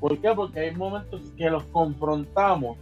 ¿Por 0.00 0.18
qué? 0.18 0.32
Porque 0.34 0.60
hay 0.60 0.74
momentos 0.74 1.20
que 1.36 1.50
los 1.50 1.64
confrontamos 1.64 2.78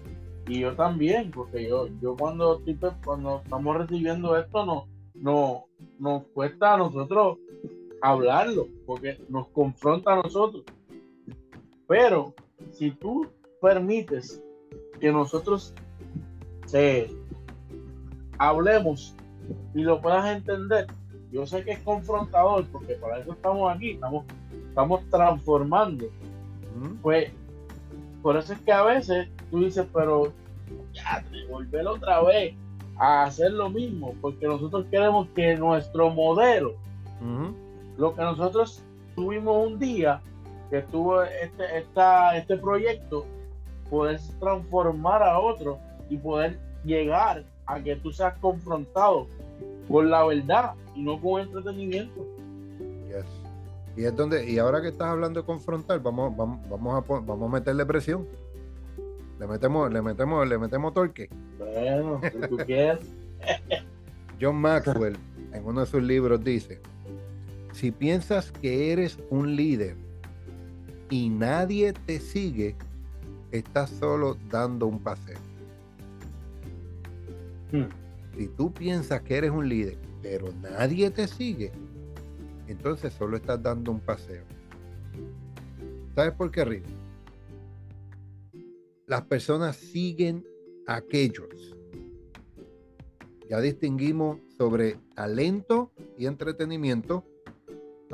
y 0.47 0.61
yo 0.61 0.75
también, 0.75 1.31
porque 1.31 1.69
yo, 1.69 1.89
yo 2.01 2.17
cuando 2.17 2.61
cuando 3.05 3.41
estamos 3.43 3.77
recibiendo 3.77 4.37
esto 4.37 4.67
no, 4.67 4.87
no, 5.15 5.65
nos 5.99 6.25
cuesta 6.35 6.75
a 6.75 6.79
nosotros 6.79 7.39
hablarlo, 8.05 8.69
porque 8.85 9.19
nos 9.31 9.49
confronta 9.49 10.13
a 10.13 10.17
nosotros. 10.17 10.63
Pero 11.89 12.35
si 12.71 12.91
tú 12.91 13.27
permites 13.63 14.43
que 15.01 15.11
nosotros 15.11 15.73
eh, 16.75 17.11
hablemos 18.39 19.15
y 19.75 19.83
lo 19.83 20.03
puedas 20.03 20.37
entender, 20.37 20.87
yo 21.33 21.47
sé 21.47 21.65
que 21.65 21.73
es 21.73 21.79
confrontador, 21.79 22.67
porque 22.67 22.95
para 22.97 23.21
eso 23.21 23.33
estamos 23.33 23.75
aquí, 23.75 23.93
estamos, 23.93 24.27
estamos 24.69 25.09
transformando. 25.09 26.05
¿Mm? 26.77 26.97
Pues 27.01 27.33
por 28.23 28.37
eso 28.37 28.53
es 28.53 28.61
que 28.61 28.73
a 28.73 28.83
veces 28.83 29.29
tú 29.51 29.61
dices, 29.61 29.87
pero 29.95 30.31
ya, 30.93 31.25
volver 31.49 31.87
otra 31.87 32.23
vez 32.23 32.55
a 32.99 33.25
hacer 33.25 33.53
lo 33.53 33.71
mismo, 33.71 34.15
porque 34.21 34.47
nosotros 34.47 34.85
queremos 34.91 35.27
que 35.35 35.57
nuestro 35.57 36.11
modelo. 36.11 36.75
Lo 37.97 38.15
que 38.15 38.23
nosotros 38.23 38.83
tuvimos 39.15 39.67
un 39.67 39.79
día 39.79 40.21
que 40.71 40.83
tuvo 40.83 41.23
este, 41.23 41.79
esta, 41.79 42.37
este 42.37 42.57
proyecto, 42.57 43.27
poder 43.91 44.19
transformar 44.41 45.23
a 45.23 45.39
otro 45.39 45.79
y 46.09 46.17
poder 46.17 46.59
llegar 46.85 47.45
a 47.67 47.81
que 47.81 47.97
tú 47.97 48.11
seas 48.13 48.35
confrontado 48.39 49.27
con 49.89 50.11
la 50.11 50.25
verdad 50.25 50.73
y 50.95 51.03
no 51.03 51.21
con 51.21 51.43
entretenimiento. 51.43 52.27
Yes. 53.07 53.25
Y 53.97 54.05
es 54.05 54.17
donde, 54.17 54.51
y 54.51 54.59
ahora 54.59 54.81
que 54.81 54.89
estás 54.89 55.09
hablando 55.09 55.41
de 55.41 55.47
confrontar, 55.47 56.03
vamos, 56.03 56.37
vamos, 56.37 56.59
vamos 56.69 57.05
a 57.05 57.21
vamos 57.21 57.49
a 57.49 57.53
meterle 57.53 57.87
presión. 57.87 58.27
Le 59.39 59.47
metemos, 59.47 59.93
le 59.93 60.03
metemos, 60.03 60.49
le 60.49 60.59
metemos 60.59 60.95
torque. 60.95 61.29
Bueno, 61.59 62.21
si 62.23 62.49
tú 62.49 62.57
quieres. 62.59 63.01
John 64.41 64.57
Maxwell, 64.57 65.17
en 65.53 65.65
uno 65.65 65.81
de 65.81 65.87
sus 65.87 66.03
libros, 66.03 66.43
dice: 66.43 66.81
si 67.75 67.91
piensas 67.91 68.53
que 68.53 68.93
eres 68.93 69.19
un 69.31 69.57
líder 69.57 69.97
y 71.11 71.29
nadie 71.29 71.93
te 71.93 72.21
sigue, 72.21 72.77
estás 73.51 73.91
solo 73.91 74.39
dando 74.49 74.87
un 74.87 75.01
paseo. 75.01 75.39
Hmm. 77.73 77.89
Si 78.37 78.49
tú 78.49 78.73
piensas 78.73 79.23
que 79.23 79.37
eres 79.37 79.51
un 79.51 79.69
líder, 79.69 79.99
pero 80.23 80.53
nadie 80.63 81.11
te 81.11 81.27
sigue, 81.27 81.73
entonces 82.69 83.13
solo 83.13 83.37
estás 83.37 83.61
dando 83.63 83.91
un 83.91 84.01
paseo. 84.01 84.45
¿Sabes 86.15 86.33
por 86.35 86.51
qué, 86.53 86.65
Rigo? 86.65 86.87
Las 89.07 89.23
personas 89.23 89.77
siguen 89.77 90.47
a 90.87 90.97
aquellos. 90.97 91.77
Ya 93.51 93.61
distinguimos 93.61 94.39
sobre 94.57 94.97
talento 95.15 95.93
y 96.17 96.27
entretenimiento. 96.27 97.25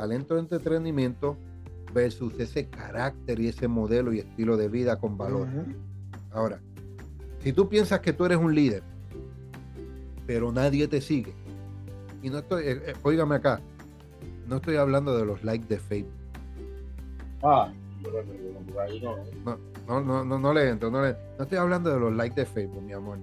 Talento 0.01 0.35
y 0.37 0.39
entretenimiento 0.39 1.37
versus 1.93 2.33
ese 2.41 2.71
carácter 2.71 3.39
y 3.39 3.49
ese 3.49 3.69
modelo 3.69 4.15
y 4.15 4.21
estilo 4.21 4.57
de 4.57 4.67
vida 4.67 4.97
con 4.99 5.19
valor. 5.19 5.47
Ahora, 6.33 6.59
si 7.41 7.53
tú 7.53 7.69
piensas 7.69 8.01
que 8.01 8.15
tú 8.15 8.25
eres 8.25 8.39
un 8.39 8.55
líder, 8.55 8.83
pero 10.27 10.51
nadie 10.53 10.89
te 10.89 11.03
sigue, 11.03 11.35
y 12.23 12.31
no 12.31 12.39
estoy, 12.39 12.63
eh, 12.65 12.81
eh, 12.87 12.95
óigame 13.03 13.35
acá, 13.35 13.61
no 14.49 14.57
estoy 14.57 14.77
hablando 14.77 15.15
de 15.19 15.27
los 15.27 15.45
likes 15.45 15.67
de 15.69 15.79
Facebook. 15.79 16.15
Ah, 17.43 17.71
no. 19.45 19.59
No, 19.87 20.01
no, 20.01 20.25
no, 20.25 20.39
no 20.39 20.55
le 20.55 20.67
entro, 20.71 20.91
no, 20.91 21.03
le- 21.03 21.15
no 21.37 21.43
estoy 21.45 21.59
hablando 21.59 21.93
de 21.93 22.01
los 22.01 22.15
likes 22.15 22.37
de 22.41 22.47
Facebook, 22.47 22.81
mi 22.83 22.95
amor. 22.95 23.19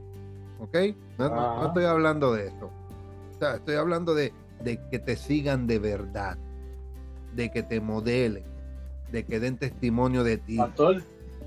¿Ok? 0.60 0.78
No, 1.18 1.28
no- 1.28 1.36
no 1.36 1.42
Ajá. 1.42 1.68
estoy 1.70 1.86
hablando 1.86 2.34
de 2.36 2.46
eso. 2.50 2.70
O 3.36 3.40
sea, 3.40 3.56
estoy 3.56 3.78
hablando 3.78 4.14
de, 4.14 4.32
de 4.64 4.80
que 4.92 5.00
te 5.00 5.16
sigan 5.16 5.66
de 5.66 5.80
verdad, 5.80 6.38
de 7.36 7.50
que 7.50 7.64
te 7.64 7.80
modelen, 7.80 8.44
de 9.12 9.26
que 9.26 9.40
den 9.40 9.58
testimonio 9.58 10.24
de 10.24 10.38
ti. 10.38 10.58
Pastor, 10.58 11.04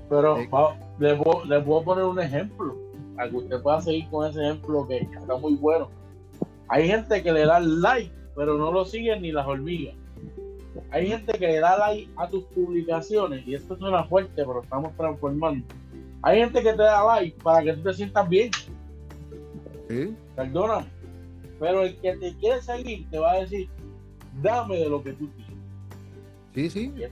pero 0.09 0.37
Sí. 0.37 0.47
va- 0.47 0.77
le, 0.99 1.13
voy, 1.13 1.81
a 1.81 1.85
poner 1.85 2.03
un 2.05 2.19
ejemplo, 2.19 2.75
para 3.15 3.29
que 3.29 3.37
usted 3.37 3.61
pueda 3.61 3.81
seguir 3.81 4.09
con 4.09 4.29
ese 4.29 4.41
ejemplo 4.41 4.87
que 4.87 4.97
está 4.99 5.37
muy 5.37 5.55
bueno. 5.55 5.89
Hay 6.67 6.87
gente 6.87 7.21
que 7.21 7.31
le 7.31 7.45
da 7.45 7.59
like, 7.59 8.11
pero 8.35 8.57
no 8.57 8.71
lo 8.71 8.85
siguen 8.85 9.21
ni 9.21 9.31
las 9.31 9.45
hormigas. 9.45 9.95
Hay 10.91 11.07
gente 11.07 11.33
que 11.37 11.47
le 11.47 11.59
da 11.59 11.77
like 11.77 12.09
a 12.15 12.27
tus 12.27 12.43
publicaciones, 12.45 13.45
y 13.45 13.55
esto 13.55 13.77
suena 13.77 14.03
fuerte, 14.05 14.31
pero 14.35 14.61
estamos 14.63 14.95
transformando. 14.95 15.65
Hay 16.23 16.39
gente 16.39 16.61
que 16.61 16.71
te 16.71 16.83
da 16.83 17.03
like 17.05 17.37
para 17.43 17.63
que 17.63 17.73
tú 17.73 17.83
te 17.83 17.93
sientas 17.93 18.29
bien, 18.29 18.51
¿sí? 19.89 20.15
perdóname. 20.35 20.85
Pero 21.59 21.81
el 21.83 21.95
que 21.97 22.15
te 22.17 22.33
quiere 22.37 22.61
seguir 22.61 23.07
te 23.09 23.19
va 23.19 23.33
a 23.33 23.39
decir, 23.41 23.69
dame 24.41 24.77
de 24.77 24.89
lo 24.89 25.03
que 25.03 25.13
tú 25.13 25.27
tienes. 25.27 25.50
Sí, 26.53 26.69
sí. 26.69 26.93
Y 26.95 27.03
eh, 27.03 27.09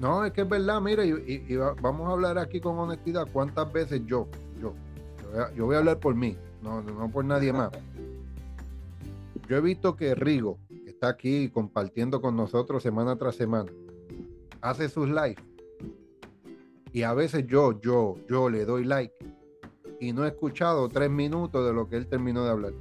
No, 0.00 0.24
es 0.24 0.32
que 0.32 0.40
es 0.42 0.48
verdad, 0.48 0.80
mira, 0.80 1.04
y, 1.04 1.10
y- 1.10 1.44
y 1.48 1.56
va- 1.56 1.74
vamos 1.80 2.08
a 2.08 2.12
hablar 2.12 2.38
aquí 2.38 2.60
con 2.60 2.78
honestidad. 2.78 3.26
¿Cuántas 3.32 3.72
veces 3.72 4.02
yo, 4.04 4.26
yo, 4.60 4.72
yo 5.22 5.30
voy 5.30 5.40
a, 5.40 5.52
yo 5.54 5.66
voy 5.66 5.74
a 5.76 5.78
hablar 5.78 5.98
por 6.00 6.14
mí, 6.14 6.36
no, 6.62 6.82
no 6.82 7.08
por 7.10 7.24
nadie 7.24 7.52
más? 7.52 7.70
Yo 9.48 9.56
he 9.56 9.60
visto 9.60 9.96
que 9.96 10.14
Rigo, 10.14 10.58
que 10.68 10.90
está 10.90 11.08
aquí 11.08 11.48
compartiendo 11.50 12.20
con 12.20 12.36
nosotros 12.36 12.82
semana 12.82 13.16
tras 13.16 13.36
semana, 13.36 13.70
hace 14.60 14.88
sus 14.88 15.08
lives. 15.08 15.36
Y 16.92 17.02
a 17.02 17.14
veces 17.14 17.46
yo, 17.46 17.80
yo, 17.80 18.16
yo 18.28 18.50
le 18.50 18.64
doy 18.64 18.84
like 18.84 19.14
y 20.00 20.12
no 20.12 20.24
he 20.24 20.28
escuchado 20.28 20.88
tres 20.88 21.10
minutos 21.10 21.64
de 21.64 21.72
lo 21.72 21.88
que 21.88 21.96
él 21.96 22.06
terminó 22.06 22.44
de 22.44 22.50
hablar. 22.50 22.72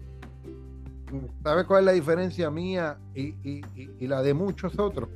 ¿Sabes 1.44 1.66
cuál 1.66 1.82
es 1.82 1.86
la 1.86 1.92
diferencia 1.92 2.50
mía 2.50 2.98
y, 3.14 3.28
y- 3.44 3.62
y- 3.76 3.90
y 4.00 4.08
la 4.08 4.22
de 4.22 4.34
muchos 4.34 4.78
otros? 4.80 5.08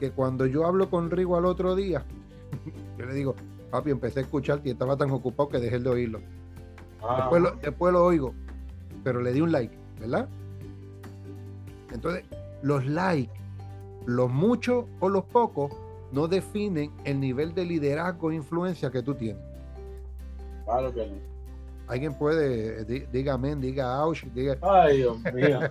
Que 0.00 0.10
cuando 0.10 0.46
yo 0.46 0.66
hablo 0.66 0.90
con 0.90 1.10
Rigo 1.10 1.36
al 1.36 1.44
otro 1.44 1.76
día, 1.76 2.02
yo 2.98 3.06
le 3.06 3.14
digo, 3.14 3.34
papi, 3.70 3.90
empecé 3.90 4.20
a 4.20 4.22
escucharte 4.22 4.68
y 4.68 4.72
estaba 4.72 4.96
tan 4.96 5.10
ocupado 5.10 5.48
que 5.50 5.58
dejé 5.58 5.78
de 5.78 5.88
oírlo. 5.90 6.20
ah, 7.02 7.16
Después 7.18 7.42
lo, 7.42 7.50
después 7.62 7.92
lo 7.92 8.04
oigo, 8.04 8.34
pero 9.04 9.20
le 9.20 9.32
di 9.32 9.40
un 9.42 9.52
like, 9.52 9.76
¿verdad? 10.00 10.28
Entonces, 11.92 12.24
los 12.62 12.86
likes, 12.86 13.32
los 14.06 14.30
muchos 14.30 14.86
o 15.00 15.08
los 15.08 15.24
pocos, 15.24 15.70
no 16.12 16.26
definen 16.26 16.90
el 17.04 17.20
nivel 17.20 17.54
de 17.54 17.64
liderazgo 17.64 18.30
e 18.30 18.36
influencia 18.36 18.90
que 18.90 19.02
tú 19.02 19.14
tienes. 19.14 19.42
Claro 20.64 20.92
que 20.92 21.06
no. 21.06 21.29
Alguien 21.90 22.14
puede, 22.14 22.84
diga 22.84 23.34
amén, 23.34 23.60
diga 23.60 24.04
ouch, 24.04 24.22
diga. 24.26 24.56
Ay, 24.62 24.98
Dios 24.98 25.18
mío. 25.34 25.58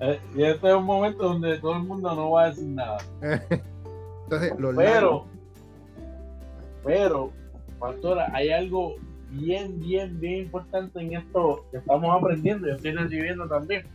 Eh, 0.00 0.20
y 0.34 0.42
este 0.42 0.68
es 0.68 0.74
un 0.74 0.84
momento 0.84 1.22
donde 1.22 1.56
todo 1.60 1.76
el 1.76 1.84
mundo 1.84 2.14
no 2.14 2.32
va 2.32 2.42
a 2.42 2.48
decir 2.48 2.66
nada. 2.66 2.98
Entonces, 4.24 4.52
pero, 4.76 5.24
pero, 6.84 7.30
pastora, 7.78 8.28
hay 8.34 8.50
algo 8.50 8.96
bien, 9.30 9.80
bien, 9.80 10.18
bien 10.20 10.40
importante 10.40 11.00
en 11.00 11.14
esto 11.14 11.64
que 11.70 11.78
estamos 11.78 12.14
aprendiendo. 12.14 12.66
Yo 12.66 12.74
estoy 12.74 12.90
recibiendo 12.90 13.48
también. 13.48 13.86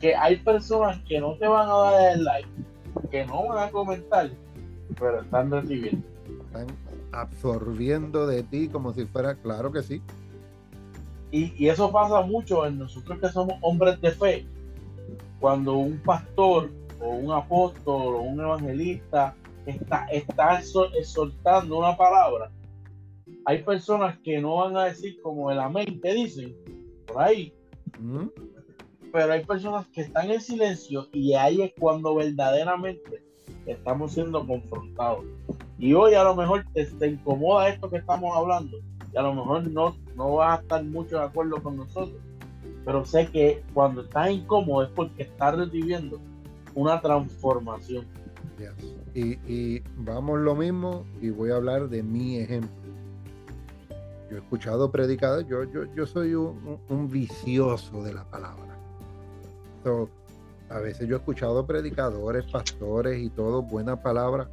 Que 0.00 0.14
hay 0.14 0.36
personas 0.38 1.00
que 1.08 1.20
no 1.20 1.36
te 1.36 1.46
van 1.46 1.68
a 1.68 1.74
dar 1.74 2.12
el 2.16 2.24
like, 2.24 2.48
que 3.10 3.24
no 3.24 3.46
van 3.46 3.68
a 3.68 3.70
comentar, 3.70 4.28
pero 4.98 5.22
están 5.22 5.50
recibiendo. 5.50 6.06
Están 6.46 6.66
absorbiendo 7.12 8.26
de 8.26 8.42
ti 8.42 8.68
como 8.68 8.92
si 8.92 9.04
fuera, 9.06 9.34
claro 9.34 9.72
que 9.72 9.82
sí. 9.82 10.02
Y, 11.32 11.68
eso 11.68 11.92
pasa 11.92 12.22
mucho 12.22 12.66
en 12.66 12.78
nosotros 12.78 13.18
que 13.20 13.28
somos 13.28 13.56
hombres 13.60 14.00
de 14.00 14.10
fe. 14.10 14.46
Cuando 15.38 15.74
un 15.74 15.98
pastor 15.98 16.70
o 17.00 17.10
un 17.10 17.32
apóstol 17.32 18.16
o 18.16 18.20
un 18.22 18.40
evangelista 18.40 19.34
está, 19.64 20.06
está 20.06 20.60
exhortando 20.98 21.78
una 21.78 21.96
palabra, 21.96 22.50
hay 23.44 23.62
personas 23.62 24.18
que 24.18 24.40
no 24.40 24.56
van 24.56 24.76
a 24.76 24.84
decir 24.84 25.20
como 25.22 25.50
el 25.50 25.60
amén 25.60 26.00
que 26.00 26.14
dicen 26.14 26.54
por 27.06 27.22
ahí. 27.22 27.54
Mm. 27.98 28.26
Pero 29.12 29.32
hay 29.32 29.44
personas 29.44 29.86
que 29.88 30.02
están 30.02 30.30
en 30.30 30.40
silencio 30.40 31.08
y 31.12 31.34
ahí 31.34 31.62
es 31.62 31.72
cuando 31.78 32.14
verdaderamente 32.14 33.24
estamos 33.66 34.12
siendo 34.12 34.46
confrontados. 34.46 35.24
Y 35.80 35.94
hoy 35.94 36.12
a 36.12 36.22
lo 36.22 36.36
mejor 36.36 36.66
te, 36.74 37.06
incomoda 37.06 37.70
esto 37.70 37.88
que 37.88 37.96
estamos 37.96 38.36
hablando 38.36 38.76
y 39.12 39.16
a 39.16 39.22
lo 39.22 39.34
mejor 39.34 39.66
no, 39.66 39.96
no 40.14 40.34
vas 40.34 40.58
a 40.58 40.62
estar 40.62 40.84
mucho 40.84 41.16
de 41.16 41.24
acuerdo 41.24 41.60
con 41.62 41.78
nosotros. 41.78 42.20
Pero 42.84 43.04
sé 43.06 43.28
que 43.28 43.64
cuando 43.72 44.02
estás 44.02 44.30
incómodo 44.30 44.84
es 44.84 44.90
porque 44.90 45.22
estás 45.22 45.56
recibiendo 45.56 46.20
una 46.74 47.00
transformación. 47.00 48.06
Y, 49.14 49.38
y, 49.50 49.82
vamos 49.96 50.38
lo 50.40 50.54
mismo 50.54 51.06
y 51.22 51.30
voy 51.30 51.50
a 51.50 51.56
hablar 51.56 51.88
de 51.88 52.02
mi 52.02 52.36
ejemplo. 52.36 52.70
Yo 54.30 54.36
he 54.36 54.40
escuchado 54.40 54.92
predicadores, 54.92 55.48
yo, 55.48 55.64
yo, 55.64 55.92
yo 55.94 56.06
soy 56.06 56.34
un, 56.34 57.08
vicioso 57.10 58.02
de 58.04 58.12
la 58.12 58.24
palabra. 58.24 58.76
a 60.68 60.78
veces 60.78 61.08
yo 61.08 61.16
he 61.16 61.18
escuchado 61.18 61.66
predicadores, 61.66 62.44
pastores 62.44 63.18
y 63.18 63.30
todo, 63.30 63.62
buena 63.62 64.00
palabra, 64.00 64.48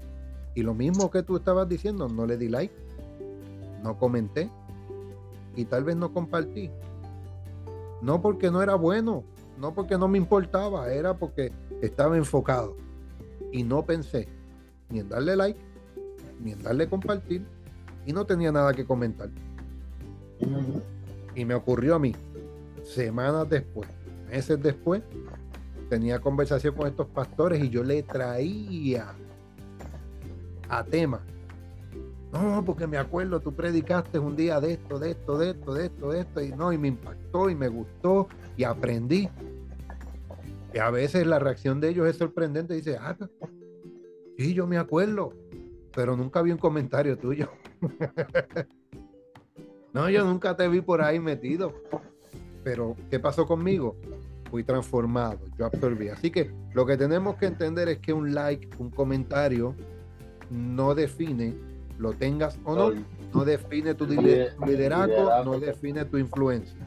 y 0.58 0.64
lo 0.64 0.74
mismo 0.74 1.12
que 1.12 1.22
tú 1.22 1.36
estabas 1.36 1.70
diciendo, 1.70 2.10
no 2.10 2.26
le 2.26 2.36
di 2.36 2.50
like, 2.50 2.74
no 3.84 3.96
comenté 4.00 4.50
y 5.56 5.66
tal 5.66 5.84
vez 5.84 5.96
no 5.96 6.12
compartí. 6.12 6.72
No 8.02 8.24
porque 8.24 8.50
no 8.50 8.64
era 8.64 8.74
bueno, 8.74 9.24
no 9.60 9.76
porque 9.76 10.00
no 10.00 10.08
me 10.08 10.18
importaba, 10.18 10.92
era 10.92 11.14
porque 11.16 11.52
estaba 11.84 12.18
enfocado. 12.18 12.76
Y 13.52 13.62
no 13.62 13.86
pensé 13.86 14.28
ni 14.90 14.98
en 15.02 15.10
darle 15.10 15.36
like, 15.36 15.60
ni 16.44 16.54
en 16.54 16.64
darle 16.64 16.90
compartir, 16.90 17.46
y 18.08 18.12
no 18.12 18.26
tenía 18.26 18.52
nada 18.52 18.74
que 18.74 18.84
comentar. 18.84 19.30
Y 21.36 21.46
me 21.46 21.54
ocurrió 21.54 21.94
a 21.94 22.00
mí, 22.00 22.16
semanas 22.84 23.48
después, 23.48 23.88
meses 24.28 24.60
después, 24.64 25.04
tenía 25.88 26.18
conversación 26.20 26.74
con 26.74 26.88
estos 26.88 27.06
pastores 27.06 27.64
y 27.64 27.70
yo 27.70 27.84
le 27.84 28.02
traía 28.02 29.14
a 30.70 30.84
tema. 30.84 31.22
No, 32.32 32.64
porque 32.66 32.88
me 32.88 32.98
acuerdo, 32.98 33.40
tú 33.40 33.54
predicaste 33.54 34.20
un 34.20 34.36
día 34.36 34.60
de 34.60 34.74
esto, 34.74 35.00
de 35.00 35.12
esto, 35.12 35.38
de 35.38 35.52
esto, 35.52 35.74
de 35.74 35.86
esto, 35.86 36.12
de 36.12 36.20
esto, 36.20 36.42
y 36.42 36.52
no, 36.52 36.74
y 36.74 36.78
me 36.78 36.90
impactó 36.90 37.50
y 37.50 37.56
me 37.56 37.70
gustó 37.70 38.28
y 38.58 38.64
aprendí. 38.64 39.30
Y 40.74 40.78
a 40.80 40.90
veces 40.90 41.26
la 41.26 41.40
reacción 41.40 41.80
de 41.80 41.90
ellos 41.90 42.08
es 42.08 42.18
sorprendente, 42.18 42.74
dice, 42.74 42.98
ah, 43.00 43.16
sí, 44.38 44.54
yo 44.54 44.68
me 44.68 44.78
acuerdo, 44.78 45.34
pero 45.96 46.18
nunca 46.18 46.42
vi 46.42 46.52
un 46.52 46.58
comentario 46.58 47.18
tuyo. 47.18 47.50
no, 49.94 50.10
yo 50.10 50.26
nunca 50.26 50.56
te 50.56 50.68
vi 50.68 50.82
por 50.82 51.02
ahí 51.02 51.20
metido. 51.20 51.74
Pero, 52.64 52.98
¿qué 53.10 53.20
pasó 53.20 53.48
conmigo? 53.48 53.96
Fui 54.52 54.64
transformado, 54.64 55.40
yo 55.58 55.66
absorbí. 55.66 56.10
Así 56.10 56.30
que 56.30 56.52
lo 56.74 56.86
que 56.86 56.98
tenemos 56.98 57.38
que 57.38 57.46
entender 57.46 57.88
es 57.88 58.00
que 58.00 58.12
un 58.12 58.36
like, 58.36 58.70
un 58.78 58.92
comentario, 58.92 59.74
no 60.50 60.96
define, 60.96 61.54
lo 61.98 62.14
tengas 62.14 62.58
o 62.64 62.76
no, 62.76 62.94
no 63.34 63.46
define 63.46 63.94
tu 63.94 64.06
liderazgo, 64.06 65.44
no 65.44 65.60
define 65.60 66.06
tu 66.06 66.18
influencia. 66.18 66.78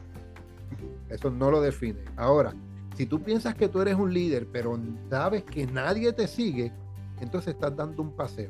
Eso 1.09 1.29
no 1.29 1.51
lo 1.51 1.61
define. 1.61 1.99
Ahora, 2.15 2.53
si 2.95 3.05
tú 3.05 3.21
piensas 3.21 3.55
que 3.55 3.67
tú 3.67 3.81
eres 3.81 3.95
un 3.95 4.13
líder, 4.13 4.47
pero 4.51 4.79
sabes 5.09 5.43
que 5.43 5.67
nadie 5.67 6.13
te 6.13 6.27
sigue, 6.27 6.71
entonces 7.19 7.53
estás 7.53 7.75
dando 7.75 8.01
un 8.01 8.11
paseo. 8.11 8.49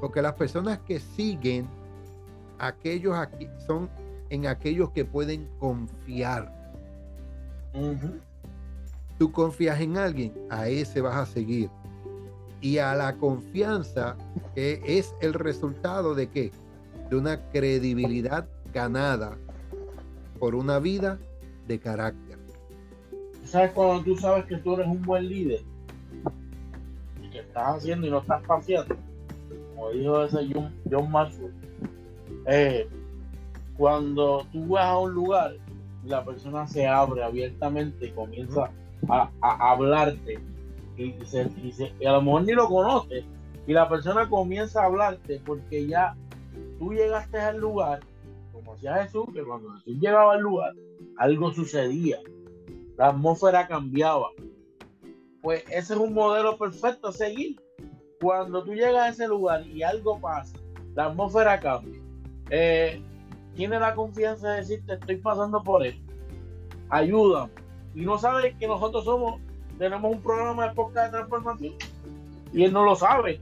Porque 0.00 0.22
las 0.22 0.34
personas 0.34 0.78
que 0.80 1.00
siguen, 1.00 1.66
aquellos 2.58 3.16
aquí 3.16 3.48
son 3.66 3.90
en 4.30 4.46
aquellos 4.46 4.90
que 4.90 5.04
pueden 5.04 5.48
confiar. 5.58 6.52
Tú 9.18 9.30
confías 9.32 9.80
en 9.80 9.96
alguien, 9.96 10.32
a 10.48 10.68
ese 10.68 11.00
vas 11.00 11.16
a 11.16 11.26
seguir 11.26 11.70
y 12.64 12.78
a 12.78 12.94
la 12.94 13.18
confianza 13.18 14.16
que 14.54 14.80
es 14.86 15.14
el 15.20 15.34
resultado 15.34 16.14
de 16.14 16.30
qué? 16.30 16.50
De 17.10 17.16
una 17.16 17.38
credibilidad 17.50 18.48
ganada 18.72 19.36
por 20.38 20.54
una 20.54 20.78
vida 20.78 21.18
de 21.68 21.78
carácter. 21.78 22.38
¿Sabes 23.44 23.72
cuando 23.72 24.02
tú 24.02 24.16
sabes 24.16 24.46
que 24.46 24.56
tú 24.56 24.76
eres 24.76 24.86
un 24.86 25.02
buen 25.02 25.28
líder? 25.28 25.60
Y 27.22 27.28
que 27.28 27.40
estás 27.40 27.76
haciendo 27.76 28.06
y 28.06 28.10
no 28.10 28.20
estás 28.20 28.42
paseando? 28.46 28.96
Como 29.74 29.90
dijo 29.90 30.24
ese 30.24 30.48
John, 30.50 30.74
John 30.90 31.10
Maxwell. 31.10 31.52
Eh, 32.46 32.88
cuando 33.76 34.46
tú 34.50 34.68
vas 34.68 34.86
a 34.86 34.98
un 34.98 35.12
lugar 35.12 35.54
la 36.06 36.24
persona 36.24 36.66
se 36.66 36.86
abre 36.86 37.22
abiertamente 37.22 38.06
y 38.06 38.10
comienza 38.12 38.70
a, 39.10 39.30
a 39.42 39.72
hablarte 39.72 40.38
y, 40.96 42.06
a 42.06 42.12
lo 42.12 42.22
mejor 42.22 42.44
ni 42.44 42.52
lo 42.52 42.68
conoces 42.68 43.24
y 43.66 43.72
la 43.72 43.88
persona 43.88 44.28
comienza 44.28 44.82
a 44.82 44.86
hablarte 44.86 45.40
porque 45.44 45.86
ya 45.86 46.16
tú 46.78 46.92
llegaste 46.92 47.38
al 47.38 47.58
lugar, 47.58 48.00
como 48.52 48.74
hacía 48.74 49.02
Jesús, 49.02 49.26
que 49.32 49.42
cuando 49.42 49.72
Jesús 49.72 49.96
llegaba 50.00 50.34
al 50.34 50.40
lugar, 50.40 50.74
algo 51.16 51.52
sucedía, 51.52 52.18
la 52.96 53.08
atmósfera 53.08 53.66
cambiaba. 53.66 54.28
Pues 55.42 55.62
ese 55.68 55.94
es 55.94 56.00
un 56.00 56.14
modelo 56.14 56.56
perfecto 56.56 57.08
a 57.08 57.12
seguir. 57.12 57.60
Cuando 58.20 58.64
tú 58.64 58.74
llegas 58.74 59.02
a 59.02 59.08
ese 59.08 59.28
lugar 59.28 59.66
y 59.66 59.82
algo 59.82 60.18
pasa, 60.20 60.56
la 60.94 61.06
atmósfera 61.06 61.60
cambia. 61.60 62.00
Eh, 62.50 63.02
tiene 63.54 63.78
la 63.78 63.94
confianza 63.94 64.52
de 64.52 64.56
decirte 64.58 64.94
estoy 64.94 65.16
pasando 65.16 65.62
por 65.62 65.84
esto. 65.84 66.12
Ayúdame. 66.88 67.52
Y 67.94 68.02
no 68.02 68.18
sabes 68.18 68.54
que 68.56 68.66
nosotros 68.66 69.04
somos 69.04 69.40
tenemos 69.78 70.12
un 70.12 70.20
programa 70.20 70.68
de 70.68 70.74
podcast 70.74 71.06
de 71.06 71.18
transformación 71.18 71.74
y 72.52 72.64
él 72.64 72.72
no 72.72 72.84
lo 72.84 72.94
sabe. 72.94 73.40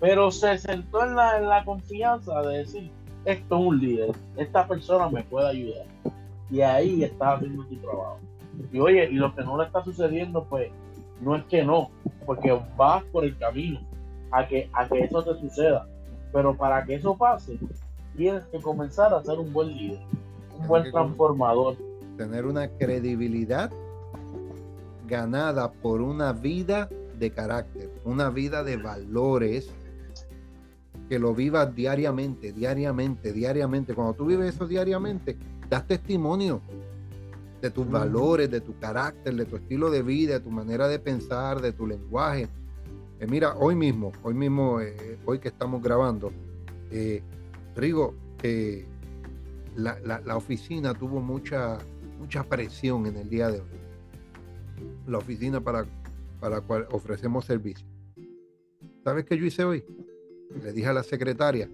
Pero 0.00 0.30
se 0.30 0.58
sentó 0.58 1.02
en 1.04 1.16
la, 1.16 1.38
en 1.38 1.48
la 1.48 1.64
confianza 1.64 2.42
de 2.42 2.58
decir, 2.58 2.90
esto 3.24 3.58
es 3.58 3.66
un 3.66 3.80
líder, 3.80 4.14
esta 4.36 4.66
persona 4.66 5.08
me 5.08 5.22
puede 5.22 5.48
ayudar. 5.48 5.86
Y 6.50 6.60
ahí 6.60 7.02
está 7.02 7.34
haciendo 7.34 7.64
tu 7.64 7.76
trabajo. 7.76 8.18
Y 8.70 8.78
oye, 8.78 9.08
y 9.10 9.14
lo 9.14 9.34
que 9.34 9.42
no 9.42 9.56
le 9.56 9.64
está 9.64 9.82
sucediendo, 9.82 10.44
pues, 10.44 10.70
no 11.20 11.34
es 11.36 11.44
que 11.44 11.64
no, 11.64 11.90
porque 12.26 12.56
vas 12.76 13.02
por 13.04 13.24
el 13.24 13.36
camino 13.38 13.80
a 14.30 14.46
que, 14.46 14.68
a 14.72 14.86
que 14.86 15.00
eso 15.00 15.24
te 15.24 15.40
suceda. 15.40 15.86
Pero 16.32 16.54
para 16.54 16.84
que 16.84 16.96
eso 16.96 17.16
pase, 17.16 17.58
tienes 18.16 18.44
que 18.46 18.60
comenzar 18.60 19.14
a 19.14 19.22
ser 19.24 19.38
un 19.38 19.52
buen 19.52 19.68
líder, 19.68 20.00
un 20.58 20.66
buen 20.66 20.90
transformador. 20.90 21.76
Tener 22.18 22.44
una 22.44 22.68
credibilidad 22.68 23.70
ganada 25.06 25.70
por 25.70 26.00
una 26.00 26.32
vida 26.32 26.88
de 27.18 27.30
carácter, 27.30 27.90
una 28.04 28.30
vida 28.30 28.64
de 28.64 28.76
valores 28.76 29.70
que 31.08 31.18
lo 31.18 31.34
vivas 31.34 31.74
diariamente, 31.74 32.52
diariamente, 32.52 33.32
diariamente. 33.32 33.94
Cuando 33.94 34.14
tú 34.14 34.26
vives 34.26 34.54
eso 34.54 34.66
diariamente, 34.66 35.36
das 35.68 35.86
testimonio 35.86 36.60
de 37.60 37.70
tus 37.70 37.88
valores, 37.88 38.50
de 38.50 38.60
tu 38.60 38.78
carácter, 38.78 39.34
de 39.34 39.44
tu 39.44 39.56
estilo 39.56 39.90
de 39.90 40.02
vida, 40.02 40.34
de 40.34 40.40
tu 40.40 40.50
manera 40.50 40.88
de 40.88 40.98
pensar, 40.98 41.60
de 41.60 41.72
tu 41.72 41.86
lenguaje. 41.86 42.48
Eh, 43.20 43.26
mira, 43.26 43.54
hoy 43.56 43.74
mismo, 43.74 44.12
hoy 44.22 44.34
mismo, 44.34 44.80
eh, 44.80 45.18
hoy 45.24 45.38
que 45.38 45.48
estamos 45.48 45.82
grabando, 45.82 46.32
eh, 46.90 47.22
Rigo, 47.76 48.14
la, 49.76 49.98
la, 50.00 50.36
oficina 50.36 50.94
tuvo 50.94 51.20
mucha, 51.20 51.78
mucha 52.20 52.44
presión 52.44 53.06
en 53.06 53.16
el 53.16 53.28
día 53.30 53.50
de 53.50 53.60
hoy 53.60 53.83
la 55.06 55.18
oficina 55.18 55.60
para, 55.60 55.86
para 56.40 56.56
la 56.56 56.60
cual 56.62 56.86
ofrecemos 56.90 57.44
servicio. 57.44 57.86
¿Sabes 59.02 59.24
qué 59.24 59.36
yo 59.36 59.44
hice 59.44 59.64
hoy? 59.64 59.84
Le 60.62 60.72
dije 60.72 60.88
a 60.88 60.92
la 60.92 61.02
secretaria, 61.02 61.68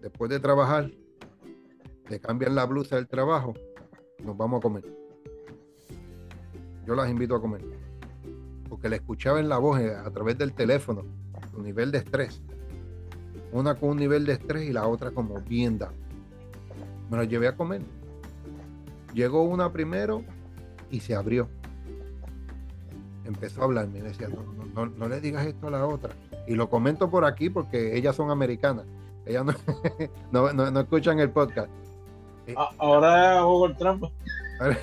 después 0.00 0.30
de 0.30 0.40
trabajar, 0.40 0.90
le 2.08 2.20
cambian 2.20 2.54
la 2.54 2.64
blusa 2.64 2.96
del 2.96 3.08
trabajo, 3.08 3.54
nos 4.22 4.36
vamos 4.36 4.58
a 4.58 4.62
comer. 4.62 4.84
Yo 6.86 6.94
las 6.94 7.10
invito 7.10 7.34
a 7.34 7.40
comer. 7.40 7.62
Porque 8.68 8.88
le 8.88 8.96
escuchaba 8.96 9.40
en 9.40 9.48
la 9.48 9.58
voz 9.58 9.80
eh, 9.80 9.94
a 9.94 10.10
través 10.10 10.38
del 10.38 10.54
teléfono 10.54 11.04
su 11.50 11.60
nivel 11.60 11.90
de 11.90 11.98
estrés. 11.98 12.40
Una 13.52 13.74
con 13.74 13.90
un 13.90 13.96
nivel 13.96 14.24
de 14.24 14.34
estrés 14.34 14.68
y 14.68 14.72
la 14.72 14.86
otra 14.86 15.10
como 15.10 15.40
bien 15.40 15.78
Me 17.10 17.16
lo 17.16 17.24
llevé 17.24 17.48
a 17.48 17.56
comer. 17.56 17.82
Llegó 19.14 19.42
una 19.42 19.72
primero 19.72 20.24
y 20.90 21.00
se 21.00 21.14
abrió. 21.14 21.48
Empezó 23.26 23.62
a 23.62 23.64
hablarme 23.64 23.98
y 23.98 24.02
decía, 24.02 24.28
no, 24.74 24.86
no, 24.86 25.08
le 25.08 25.20
digas 25.20 25.46
esto 25.46 25.68
a 25.68 25.70
la 25.70 25.86
otra. 25.86 26.14
Y 26.46 26.54
lo 26.54 26.70
comento 26.70 27.10
por 27.10 27.24
aquí 27.24 27.50
porque 27.50 27.96
ellas 27.96 28.14
son 28.14 28.30
americanas. 28.30 28.86
Ellas 29.24 29.44
no, 30.30 30.52
no, 30.52 30.80
escuchan 30.80 31.18
el 31.18 31.30
podcast. 31.30 31.68
Ahora 32.78 33.42
Google 33.42 33.74
Translate. 33.74 34.14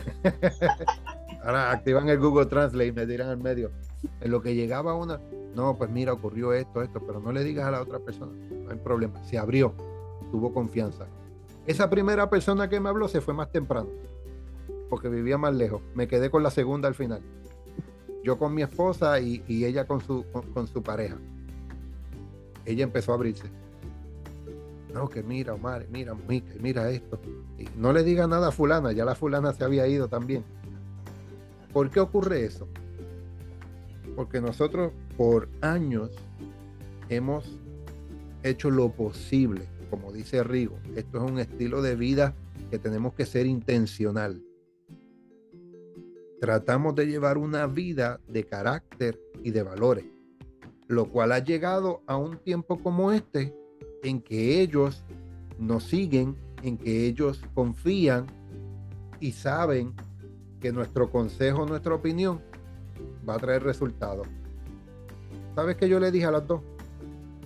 Ahora 1.43 1.71
activan 1.71 2.10
el 2.10 2.19
Google 2.19 2.45
Translate 2.45 2.88
y 2.88 2.91
me 2.91 3.06
dirán 3.06 3.29
al 3.29 3.38
medio. 3.38 3.71
En 4.19 4.32
lo 4.32 4.41
que 4.41 4.53
llegaba 4.53 4.95
una, 4.95 5.19
no, 5.56 5.77
pues 5.77 5.89
mira, 5.89 6.12
ocurrió 6.12 6.53
esto, 6.53 6.82
esto, 6.82 7.01
pero 7.06 7.21
no 7.21 7.32
le 7.32 7.43
digas 7.43 7.65
a 7.65 7.71
la 7.71 7.82
otra 7.82 7.99
persona. 7.99 8.34
No 8.51 8.71
hay 8.71 8.77
problema. 8.77 9.23
Se 9.23 9.38
abrió, 9.38 9.73
tuvo 10.32 10.53
confianza. 10.53 11.08
Esa 11.65 11.89
primera 11.89 12.29
persona 12.29 12.67
que 12.67 12.82
me 12.82 12.89
habló 12.89 13.08
se 13.08 13.21
fue 13.21 13.34
más 13.34 13.49
temprano 13.49 13.89
porque 14.93 15.10
vivía 15.10 15.39
más 15.39 15.56
lejos. 15.56 15.82
Me 15.95 16.08
quedé 16.08 16.29
con 16.29 16.43
la 16.43 16.51
segunda 16.51 16.88
al 16.88 16.93
final. 16.93 17.19
Yo 18.23 18.38
con 18.38 18.53
mi 18.53 18.62
esposa 18.62 19.19
y, 19.19 19.43
ella 19.47 19.86
con 19.86 20.01
su, 20.01 20.83
pareja. 20.83 21.17
Ella 22.65 22.83
empezó 22.83 23.12
a 23.12 23.15
abrirse. 23.15 23.47
No, 24.93 25.09
que 25.09 25.23
mira, 25.23 25.53
Omar, 25.53 25.88
mira, 25.91 26.15
mira 26.62 26.89
esto. 26.89 27.19
Y 27.57 27.67
no 27.77 27.91
le 27.91 28.03
diga 28.03 28.27
nada 28.27 28.49
a 28.49 28.51
fulana, 28.51 28.91
ya 28.91 29.03
la 29.03 29.15
fulana 29.15 29.51
se 29.53 29.63
había 29.63 29.88
ido 29.88 30.07
también. 30.07 30.43
¿Por 31.73 31.89
qué 31.89 31.99
ocurre 31.99 32.45
eso? 32.45 32.67
Porque 34.15 34.39
nosotros 34.39 34.93
por 35.17 35.49
años 35.62 36.12
hemos 37.09 37.57
hecho 38.43 38.69
lo 38.69 38.91
posible, 38.91 39.67
como 39.89 40.13
dice 40.13 40.43
Rigo, 40.43 40.77
esto 40.95 41.17
es 41.17 41.31
un 41.31 41.39
estilo 41.39 41.81
de 41.81 41.95
vida 41.95 42.36
que 42.69 42.77
tenemos 42.77 43.13
que 43.15 43.25
ser 43.25 43.47
intencional 43.47 44.41
tratamos 46.43 46.93
de 46.93 47.08
llevar 47.08 47.38
una 47.38 47.67
vida 47.67 48.19
de 48.27 48.43
carácter 48.43 49.17
y 49.43 49.51
de 49.51 49.63
valores, 49.63 50.03
lo 50.89 51.08
cual 51.08 51.32
ha 51.32 51.39
llegado 51.39 52.01
a 52.06 52.17
un 52.17 52.38
tiempo 52.38 52.84
como 52.84 53.13
este 53.13 53.56
en 54.03 54.21
que 54.21 54.60
ellos 54.60 55.06
nos 55.58 55.86
siguen, 55.86 56.36
en 56.62 56.77
que 56.77 57.08
ellos 57.08 57.41
confían 57.53 58.25
y 59.21 59.32
saben 59.32 59.93
que 60.60 60.73
nuestro 60.73 61.10
consejo, 61.10 61.65
nuestra 61.65 61.95
opinión 61.95 62.41
va 63.27 63.36
a 63.36 63.39
traer 63.39 63.63
resultados. 63.63 64.27
¿Sabes 65.56 65.77
qué 65.77 65.88
yo 65.88 65.97
le 65.97 66.12
dije 66.12 66.25
a 66.25 66.32
las 66.32 66.45
dos? 66.45 66.60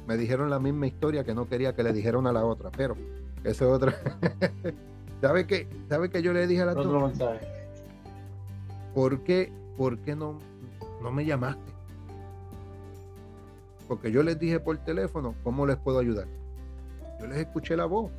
Me 0.08 0.18
dijeron 0.18 0.50
la 0.50 0.58
misma 0.58 0.88
historia 0.88 1.24
que 1.24 1.36
no 1.36 1.48
quería 1.48 1.76
que 1.76 1.84
le 1.84 1.94
dijeran 1.94 2.26
a 2.26 2.34
la 2.34 2.44
otra, 2.44 2.72
pero 2.76 2.98
eso 3.44 3.68
es 3.68 3.72
otra. 3.74 3.96
¿Sabes 5.22 5.46
qué? 5.46 5.70
¿Sabe 5.88 6.10
que 6.10 6.24
yo 6.24 6.34
le 6.34 6.48
dije 6.48 6.64
a 6.64 6.66
las 6.66 6.76
dos? 6.78 6.88
¿Por 8.98 9.22
qué, 9.22 9.54
por 9.78 10.00
qué 10.00 10.16
no, 10.16 10.40
no 11.04 11.12
me 11.12 11.24
llamaste? 11.24 11.72
Porque 13.88 14.12
yo 14.12 14.24
les 14.24 14.40
dije 14.40 14.60
por 14.60 14.76
teléfono, 14.80 15.36
¿cómo 15.44 15.68
les 15.68 15.78
puedo 15.78 16.00
ayudar? 16.00 16.26
Yo 17.20 17.28
les 17.28 17.38
escuché 17.38 17.78
la 17.78 17.86
voz. 17.86 18.12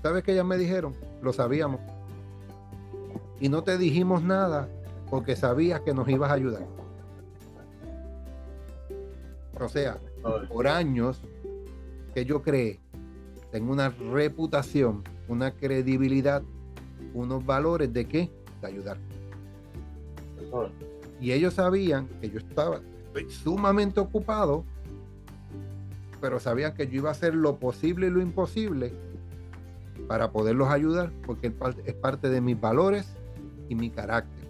¿Sabes 0.00 0.22
qué 0.22 0.32
ellas 0.32 0.46
me 0.46 0.56
dijeron? 0.56 0.94
Lo 1.20 1.34
sabíamos. 1.34 1.78
Y 3.38 3.50
no 3.50 3.62
te 3.62 3.76
dijimos 3.76 4.22
nada 4.22 4.66
porque 5.10 5.36
sabías 5.36 5.82
que 5.82 5.92
nos 5.92 6.08
ibas 6.08 6.30
a 6.30 6.34
ayudar. 6.34 6.66
O 9.60 9.68
sea, 9.68 9.98
por 10.48 10.66
años 10.66 11.20
que 12.14 12.24
yo 12.24 12.40
creé, 12.40 12.80
tengo 13.52 13.72
una 13.72 13.90
reputación, 13.90 15.04
una 15.28 15.50
credibilidad, 15.50 16.42
unos 17.12 17.44
valores 17.44 17.92
de 17.92 18.08
qué? 18.08 18.45
Ayudar. 18.66 18.98
Y 21.20 21.32
ellos 21.32 21.54
sabían 21.54 22.08
que 22.20 22.30
yo 22.30 22.38
estaba 22.38 22.80
sumamente 23.28 24.00
ocupado, 24.00 24.64
pero 26.20 26.38
sabían 26.40 26.74
que 26.74 26.86
yo 26.86 26.96
iba 26.96 27.08
a 27.08 27.12
hacer 27.12 27.34
lo 27.34 27.56
posible 27.56 28.08
y 28.08 28.10
lo 28.10 28.20
imposible 28.20 28.92
para 30.08 30.30
poderlos 30.30 30.68
ayudar, 30.68 31.10
porque 31.24 31.52
es 31.84 31.94
parte 31.94 32.28
de 32.28 32.40
mis 32.40 32.60
valores 32.60 33.16
y 33.68 33.74
mi 33.74 33.90
carácter. 33.90 34.46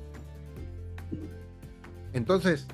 Entonces, 2.12 2.66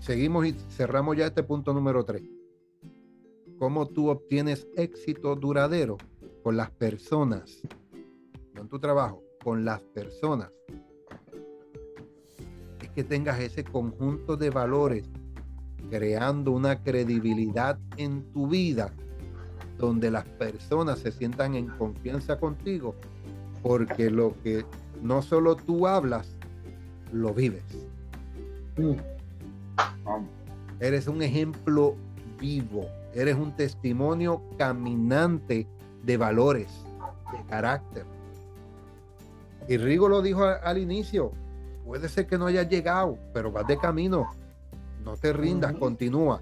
seguimos 0.00 0.46
y 0.46 0.52
cerramos 0.70 1.16
ya 1.16 1.26
este 1.26 1.42
punto 1.42 1.72
número 1.72 2.04
3. 2.04 2.22
¿Cómo 3.58 3.88
tú 3.88 4.08
obtienes 4.08 4.68
éxito 4.76 5.34
duradero 5.34 5.98
con 6.42 6.56
las 6.56 6.70
personas, 6.70 7.60
no 8.54 8.62
en 8.62 8.68
tu 8.68 8.78
trabajo, 8.78 9.22
con 9.48 9.64
las 9.64 9.80
personas 9.80 10.50
es 12.82 12.90
que 12.90 13.02
tengas 13.02 13.40
ese 13.40 13.64
conjunto 13.64 14.36
de 14.36 14.50
valores 14.50 15.08
creando 15.88 16.50
una 16.50 16.82
credibilidad 16.82 17.78
en 17.96 18.30
tu 18.30 18.48
vida 18.48 18.92
donde 19.78 20.10
las 20.10 20.28
personas 20.28 20.98
se 20.98 21.12
sientan 21.12 21.54
en 21.54 21.68
confianza 21.68 22.38
contigo 22.38 22.94
porque 23.62 24.10
lo 24.10 24.34
que 24.42 24.66
no 25.00 25.22
solo 25.22 25.56
tú 25.56 25.86
hablas, 25.86 26.28
lo 27.10 27.32
vives. 27.32 27.64
Mm. 28.76 28.96
Eres 30.78 31.08
un 31.08 31.22
ejemplo 31.22 31.96
vivo, 32.38 32.84
eres 33.14 33.36
un 33.36 33.56
testimonio 33.56 34.42
caminante 34.58 35.66
de 36.04 36.16
valores, 36.18 36.84
de 37.32 37.42
carácter. 37.46 38.17
Y 39.68 39.76
Rigo 39.76 40.08
lo 40.08 40.22
dijo 40.22 40.44
al 40.44 40.78
inicio, 40.78 41.32
puede 41.84 42.08
ser 42.08 42.26
que 42.26 42.38
no 42.38 42.46
hayas 42.46 42.68
llegado, 42.68 43.18
pero 43.34 43.52
vas 43.52 43.66
de 43.66 43.76
camino. 43.76 44.28
No 45.04 45.16
te 45.16 45.32
rindas, 45.32 45.74
continúa. 45.74 46.40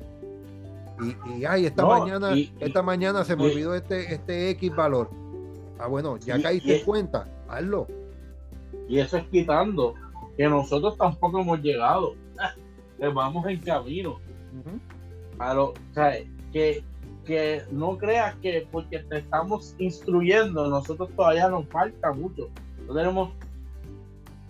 Y, 1.29 1.45
ay, 1.45 1.67
esta 1.67 1.85
mañana, 1.85 2.35
esta 2.61 2.83
mañana 2.83 3.25
se 3.25 3.37
me 3.37 3.45
olvidó 3.45 3.75
este, 3.75 4.15
este 4.15 4.51
X 4.51 4.75
valor. 4.75 5.11
Ah, 5.79 5.89
bueno, 5.89 6.17
ya 6.19 6.41
caíste 6.41 6.79
en 6.79 6.85
cuenta, 6.85 7.29
hazlo. 7.49 7.87
Y 8.89 9.01
eso 9.01 9.19
es 9.19 9.25
quitando 9.27 9.95
que 10.37 10.49
nosotros 10.49 10.97
tampoco 10.97 11.41
hemos 11.41 11.61
llegado. 11.61 12.15
Que 12.99 13.09
vamos 13.09 13.45
en 13.47 13.61
camino. 13.61 14.19
o 15.39 15.75
sea, 15.93 16.15
que, 16.51 16.83
que 17.27 17.63
no 17.71 17.99
creas 17.99 18.35
que 18.37 18.67
porque 18.73 19.01
te 19.01 19.19
estamos 19.19 19.75
instruyendo, 19.77 20.67
nosotros 20.71 21.11
todavía 21.15 21.51
nos 21.51 21.69
falta 21.69 22.15
mucho 22.15 22.49
tenemos 22.95 23.31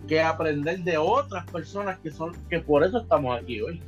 que 0.07 0.21
aprender 0.21 0.79
de 0.79 0.97
otras 0.97 1.45
personas 1.51 1.99
que 1.99 2.11
son, 2.11 2.33
que 2.49 2.59
por 2.59 2.83
eso 2.83 2.99
estamos 2.99 3.37
aquí 3.37 3.61
hoy. 3.61 3.81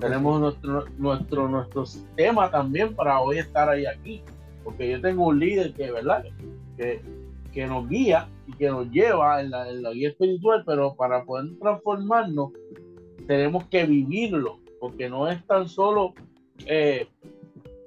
tenemos 0.00 0.40
nuestro, 0.40 0.86
nuestro, 0.98 1.48
nuestro 1.48 1.86
sistema 1.86 2.50
también 2.50 2.94
para 2.94 3.20
hoy 3.20 3.38
estar 3.38 3.68
ahí 3.68 3.86
aquí. 3.86 4.22
Porque 4.64 4.90
yo 4.90 5.00
tengo 5.00 5.26
un 5.26 5.38
líder 5.38 5.72
que, 5.72 5.90
¿verdad? 5.90 6.24
Que, 6.76 7.02
que 7.52 7.66
nos 7.66 7.88
guía 7.88 8.28
y 8.46 8.52
que 8.52 8.68
nos 8.68 8.90
lleva 8.90 9.40
en 9.40 9.50
la, 9.50 9.68
en 9.68 9.82
la 9.82 9.92
guía 9.92 10.10
espiritual, 10.10 10.62
pero 10.64 10.94
para 10.94 11.24
poder 11.24 11.58
transformarnos 11.58 12.52
tenemos 13.26 13.64
que 13.66 13.86
vivirlo, 13.86 14.58
porque 14.80 15.08
no 15.08 15.28
es 15.28 15.44
tan 15.46 15.68
solo 15.68 16.14
eh, 16.66 17.06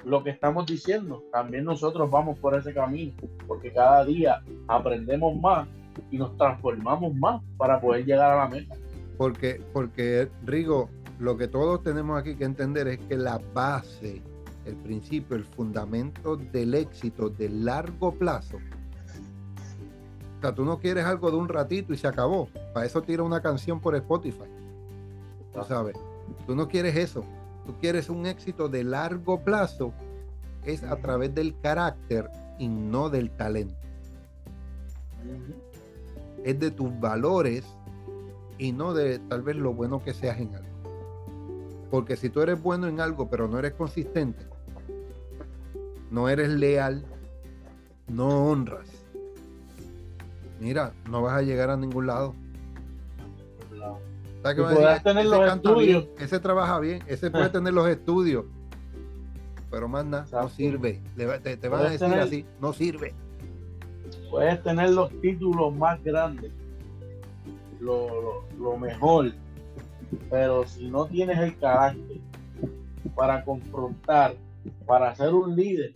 lo 0.06 0.24
que 0.24 0.32
estamos 0.32 0.66
diciendo, 0.66 1.24
también 1.32 1.64
nosotros 1.64 2.10
vamos 2.10 2.38
por 2.40 2.56
ese 2.56 2.74
camino, 2.74 3.14
porque 3.48 3.72
cada 3.72 4.04
día 4.06 4.42
aprendemos 4.68 5.36
más 5.40 5.68
y 6.12 6.18
nos 6.18 6.36
transformamos 6.38 7.14
más 7.16 7.42
para 7.58 7.80
poder 7.80 8.06
llegar 8.06 8.32
a 8.32 8.44
la 8.44 8.48
meta. 8.48 8.76
Porque, 9.18 9.62
porque 9.72 10.30
Rigo, 10.46 10.90
lo 11.20 11.38
que 11.38 11.48
todos 11.48 11.84
tenemos 11.84 12.20
aquí 12.20 12.36
que 12.36 12.44
entender 12.44 12.88
es 12.88 13.00
que 13.00 13.16
la 13.16 13.40
base, 13.54 14.22
el 14.66 14.76
principio, 14.78 15.38
el 15.38 15.46
fundamento 15.46 16.36
del 16.36 16.74
éxito 16.74 17.30
de 17.30 17.50
largo 17.50 18.14
plazo, 18.14 18.58
o 18.58 20.42
sea, 20.42 20.54
tú 20.54 20.66
no 20.66 20.78
quieres 20.80 21.06
algo 21.06 21.32
de 21.32 21.38
un 21.38 21.48
ratito 21.48 21.94
y 21.94 21.98
se 21.98 22.06
acabó. 22.06 22.50
Para 22.74 22.86
eso 22.86 23.02
tira 23.02 23.24
una 23.24 23.42
canción 23.42 23.80
por 23.80 23.96
Spotify. 23.96 24.44
Tú 25.54 25.64
sabes, 25.64 25.96
tú 26.46 26.54
no 26.54 26.68
quieres 26.68 26.98
eso 26.98 27.24
tú 27.66 27.76
quieres 27.80 28.10
un 28.10 28.26
éxito 28.26 28.70
de 28.70 28.84
largo 28.84 29.44
plazo, 29.44 29.94
es 30.66 30.84
a 30.84 30.96
través 30.98 31.34
del 31.36 31.60
carácter 31.60 32.30
y 32.58 32.68
no 32.68 33.10
del 33.10 33.32
talento. 33.32 33.76
Es 36.44 36.60
de 36.60 36.72
tus 36.72 36.98
valores 37.00 37.66
y 38.58 38.72
no 38.72 38.94
de 38.94 39.20
tal 39.20 39.42
vez 39.42 39.56
lo 39.56 39.74
bueno 39.74 40.04
que 40.04 40.14
seas 40.14 40.40
en 40.40 40.54
algo. 40.56 40.68
Porque 41.90 42.16
si 42.16 42.30
tú 42.30 42.42
eres 42.42 42.62
bueno 42.62 42.88
en 42.88 43.00
algo, 43.00 43.30
pero 43.30 43.48
no 43.48 43.60
eres 43.60 43.74
consistente, 43.74 44.46
no 46.10 46.28
eres 46.30 46.50
leal, 46.50 47.06
no 48.08 48.48
honras, 48.48 48.88
mira, 50.60 50.94
no 51.10 51.22
vas 51.22 51.34
a 51.34 51.42
llegar 51.42 51.70
a 51.70 51.78
ningún 51.78 52.08
lado. 52.08 52.34
Tener 55.04 55.26
los 55.26 55.54
estudios. 55.54 56.08
ese 56.20 56.40
trabaja 56.40 56.80
bien, 56.80 57.02
ese 57.08 57.32
puede 57.32 57.50
tener 57.50 57.74
los 57.74 57.88
estudios, 57.88 58.46
pero 59.72 59.88
más 59.88 60.06
nada, 60.06 60.26
no 60.32 60.50
sirve. 60.50 61.02
te, 61.16 61.70
van 61.70 61.86
a 61.86 61.90
decir 61.90 62.14
así, 62.14 62.46
no 62.60 62.74
sirve. 62.74 63.14
Puedes 64.30 64.62
tener 64.64 64.90
los 64.92 65.10
títulos 65.22 65.74
más 65.76 66.04
grandes, 66.04 66.52
lo, 67.80 68.46
lo 68.60 68.78
mejor, 68.78 69.32
pero 70.30 70.66
si 70.68 70.90
no 70.90 71.06
tienes 71.06 71.40
el 71.40 71.58
carácter 71.58 72.18
para 73.16 73.44
confrontar, 73.44 74.36
para 74.86 75.16
ser 75.16 75.34
un 75.34 75.56
líder, 75.56 75.94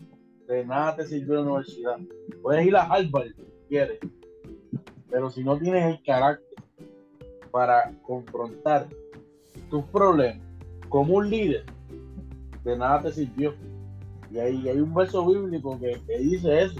de 0.48 0.66
nada 0.66 0.96
te 0.96 1.06
sirvió 1.06 1.36
la 1.36 1.42
universidad. 1.42 1.98
Puedes 2.42 2.66
ir 2.66 2.76
a 2.76 2.84
Harvard 2.84 3.28
si 3.28 3.68
quieres, 3.68 4.00
pero 5.10 5.30
si 5.30 5.44
no 5.44 5.58
tienes 5.58 5.86
el 5.86 6.04
carácter 6.04 6.47
para 7.48 7.92
confrontar 8.04 8.88
tus 9.70 9.84
problemas 9.86 10.48
como 10.90 11.16
un 11.16 11.30
líder, 11.30 11.64
de 12.64 12.78
nada 12.78 13.02
te 13.02 13.12
sirvió. 13.12 13.54
Y 14.32 14.40
ahí 14.40 14.68
hay 14.68 14.80
un 14.80 14.94
verso 14.94 15.26
bíblico 15.26 15.80
que, 15.80 16.00
dice 16.20 16.64
eso, 16.64 16.80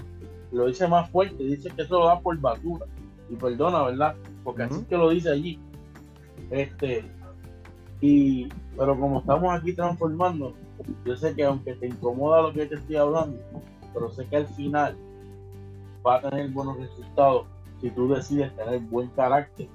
lo 0.52 0.66
dice 0.66 0.86
más 0.86 1.10
fuerte, 1.10 1.42
dice 1.42 1.70
que 1.70 1.82
eso 1.82 1.98
lo 1.98 2.06
da 2.06 2.20
por 2.20 2.38
basura. 2.38 2.86
Y 3.30 3.36
perdona, 3.36 3.82
¿verdad? 3.84 4.14
Porque 4.44 4.62
así 4.62 4.82
que 4.84 4.96
lo 4.96 5.10
dice 5.10 5.30
allí. 5.30 5.58
Este, 6.50 7.04
y, 8.00 8.48
pero 8.76 8.98
como 8.98 9.20
estamos 9.20 9.54
aquí 9.54 9.72
transformando, 9.72 10.54
yo 11.04 11.16
sé 11.16 11.34
que 11.34 11.44
aunque 11.44 11.74
te 11.74 11.88
incomoda 11.88 12.42
lo 12.42 12.52
que 12.52 12.66
te 12.66 12.76
estoy 12.76 12.96
hablando, 12.96 13.38
pero 13.92 14.10
sé 14.10 14.26
que 14.26 14.36
al 14.36 14.46
final 14.46 14.96
va 16.06 16.16
a 16.16 16.20
tener 16.22 16.50
buenos 16.50 16.78
resultados 16.78 17.46
si 17.80 17.90
tú 17.90 18.08
decides 18.08 18.54
tener 18.56 18.80
buen 18.80 19.08
carácter 19.08 19.68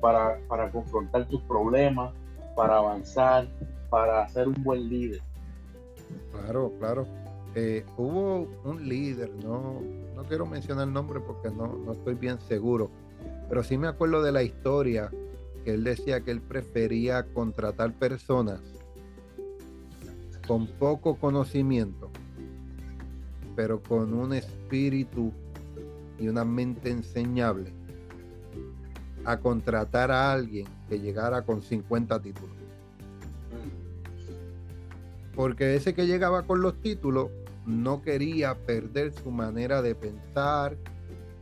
para, 0.00 0.38
para 0.48 0.70
confrontar 0.70 1.26
tus 1.28 1.40
problemas, 1.42 2.12
para 2.54 2.76
avanzar, 2.78 3.48
para 3.90 4.26
ser 4.28 4.48
un 4.48 4.62
buen 4.62 4.88
líder. 4.88 5.20
Claro, 6.32 6.72
claro. 6.78 7.06
Eh, 7.54 7.84
hubo 7.96 8.46
un 8.64 8.88
líder, 8.88 9.30
no, 9.42 9.80
no 10.14 10.22
quiero 10.24 10.46
mencionar 10.46 10.86
el 10.86 10.92
nombre 10.92 11.20
porque 11.20 11.50
no, 11.50 11.66
no 11.66 11.92
estoy 11.92 12.14
bien 12.14 12.38
seguro, 12.40 12.90
pero 13.48 13.62
sí 13.62 13.78
me 13.78 13.88
acuerdo 13.88 14.22
de 14.22 14.32
la 14.32 14.42
historia 14.42 15.10
que 15.64 15.74
él 15.74 15.82
decía 15.82 16.20
que 16.20 16.30
él 16.30 16.40
prefería 16.40 17.24
contratar 17.32 17.92
personas 17.94 18.60
con 20.46 20.66
poco 20.66 21.16
conocimiento, 21.16 22.10
pero 23.56 23.82
con 23.82 24.14
un 24.14 24.34
espíritu 24.34 25.32
y 26.18 26.28
una 26.28 26.44
mente 26.44 26.90
enseñable, 26.90 27.72
a 29.28 29.40
contratar 29.40 30.10
a 30.10 30.32
alguien 30.32 30.66
que 30.88 30.98
llegara 30.98 31.42
con 31.42 31.60
50 31.60 32.22
títulos. 32.22 32.56
Porque 35.34 35.76
ese 35.76 35.92
que 35.92 36.06
llegaba 36.06 36.44
con 36.46 36.62
los 36.62 36.80
títulos 36.80 37.28
no 37.66 38.00
quería 38.00 38.54
perder 38.54 39.12
su 39.12 39.30
manera 39.30 39.82
de 39.82 39.94
pensar 39.94 40.78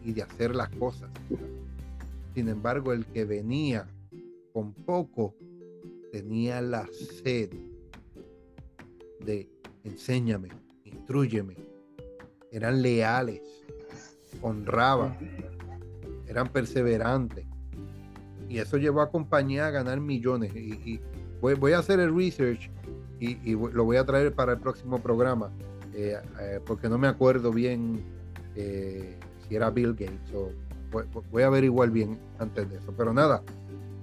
y 0.04 0.12
de 0.14 0.22
hacer 0.22 0.56
las 0.56 0.68
cosas. 0.70 1.10
Sin 2.34 2.48
embargo, 2.48 2.92
el 2.92 3.06
que 3.06 3.24
venía 3.24 3.86
con 4.52 4.72
poco 4.72 5.36
tenía 6.10 6.60
la 6.60 6.88
sed 7.22 7.50
de 9.20 9.48
enséñame, 9.84 10.48
instruyeme. 10.84 11.54
Eran 12.50 12.82
leales, 12.82 13.42
honraban, 14.42 15.16
eran 16.26 16.48
perseverantes. 16.48 17.46
Y 18.48 18.58
eso 18.58 18.76
llevó 18.76 19.00
a 19.00 19.10
compañía 19.10 19.66
a 19.66 19.70
ganar 19.70 20.00
millones. 20.00 20.54
Y, 20.54 21.00
voy, 21.40 21.72
a 21.72 21.78
hacer 21.78 22.00
el 22.00 22.14
research 22.14 22.70
y, 23.20 23.54
lo 23.54 23.84
voy 23.84 23.96
a 23.96 24.04
traer 24.04 24.34
para 24.34 24.52
el 24.52 24.58
próximo 24.58 24.98
programa, 24.98 25.50
eh, 25.94 26.16
eh, 26.40 26.60
porque 26.64 26.88
no 26.88 26.98
me 26.98 27.08
acuerdo 27.08 27.52
bien 27.52 28.02
eh, 28.54 29.18
si 29.46 29.56
era 29.56 29.70
Bill 29.70 29.92
Gates 29.92 30.32
o 30.34 30.50
voy, 30.90 31.04
voy 31.30 31.42
a 31.42 31.46
averiguar 31.46 31.90
bien 31.90 32.18
antes 32.38 32.68
de 32.68 32.76
eso. 32.76 32.92
Pero 32.96 33.12
nada, 33.12 33.42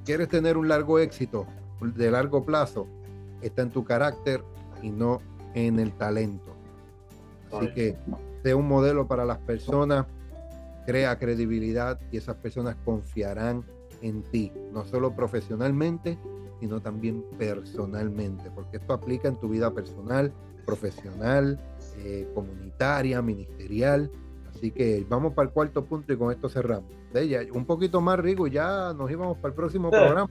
quieres 0.05 0.29
tener 0.29 0.57
un 0.57 0.67
largo 0.67 0.99
éxito 0.99 1.47
de 1.81 2.11
largo 2.11 2.43
plazo, 2.45 2.87
está 3.41 3.61
en 3.61 3.71
tu 3.71 3.83
carácter 3.83 4.43
y 4.81 4.89
no 4.89 5.21
en 5.53 5.79
el 5.79 5.91
talento. 5.93 6.53
Así 7.51 7.67
que 7.73 7.97
sea 8.41 8.55
un 8.55 8.67
modelo 8.67 9.07
para 9.07 9.25
las 9.25 9.37
personas, 9.39 10.05
crea 10.85 11.17
credibilidad 11.17 11.99
y 12.11 12.17
esas 12.17 12.35
personas 12.37 12.75
confiarán 12.83 13.63
en 14.03 14.21
ti, 14.21 14.51
no 14.71 14.85
solo 14.85 15.15
profesionalmente, 15.15 16.19
sino 16.59 16.81
también 16.81 17.23
personalmente, 17.37 18.51
porque 18.53 18.77
esto 18.77 18.93
aplica 18.93 19.27
en 19.27 19.37
tu 19.37 19.49
vida 19.49 19.71
personal, 19.73 20.31
profesional, 20.65 21.59
eh, 21.97 22.27
comunitaria, 22.35 23.21
ministerial. 23.21 24.11
Así 24.53 24.71
que 24.71 25.05
vamos 25.09 25.33
para 25.33 25.47
el 25.47 25.53
cuarto 25.53 25.83
punto 25.85 26.13
y 26.13 26.17
con 26.17 26.31
esto 26.31 26.49
cerramos. 26.49 26.91
De 27.13 27.23
ella, 27.23 27.41
un 27.53 27.65
poquito 27.65 28.01
más 28.01 28.19
rico, 28.19 28.47
ya 28.47 28.93
nos 28.93 29.09
íbamos 29.09 29.37
para 29.37 29.49
el 29.49 29.55
próximo 29.55 29.89
programa. 29.89 30.29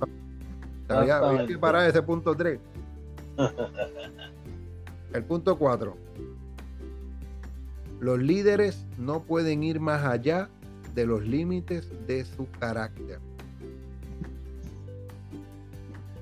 Había, 0.89 1.47
que 1.47 1.59
parar 1.59 1.89
ese 1.89 2.03
punto 2.03 2.35
3. 2.35 2.61
El 5.15 5.25
punto 5.25 5.59
4. 5.59 5.97
Los 8.01 8.19
líderes 8.19 8.87
no 8.99 9.23
pueden 9.23 9.63
ir 9.63 9.79
más 9.81 10.05
allá 10.05 10.49
de 10.95 11.07
los 11.07 11.23
límites 11.23 11.91
de 12.07 12.25
su 12.25 12.49
carácter. 12.59 13.21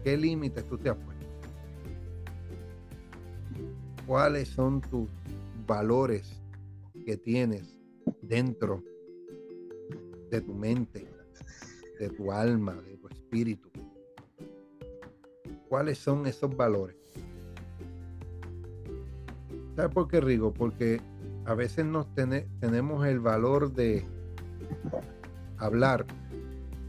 ¿Qué 0.04 0.16
límites 0.16 0.64
tú 0.66 0.78
te 0.78 0.90
has 0.90 0.96
puesto? 0.96 1.26
¿Cuáles 4.06 4.48
son 4.48 4.80
tus 4.80 5.08
valores 5.66 6.40
que 7.04 7.16
tienes 7.16 7.78
dentro 8.22 8.82
de 10.30 10.40
tu 10.40 10.54
mente, 10.54 11.08
de 11.98 12.08
tu 12.10 12.32
alma, 12.32 12.74
de 12.74 12.96
tu 12.96 13.08
espíritu. 13.08 13.68
¿Cuáles 15.68 15.98
son 15.98 16.26
esos 16.26 16.56
valores? 16.56 16.96
¿Sabes 19.76 19.94
por 19.94 20.08
qué, 20.08 20.20
Rigo? 20.20 20.52
Porque 20.52 21.00
a 21.44 21.54
veces 21.54 21.84
nos 21.84 22.06
tenemos 22.14 23.06
el 23.06 23.20
valor 23.20 23.72
de 23.72 24.04
hablar, 25.58 26.06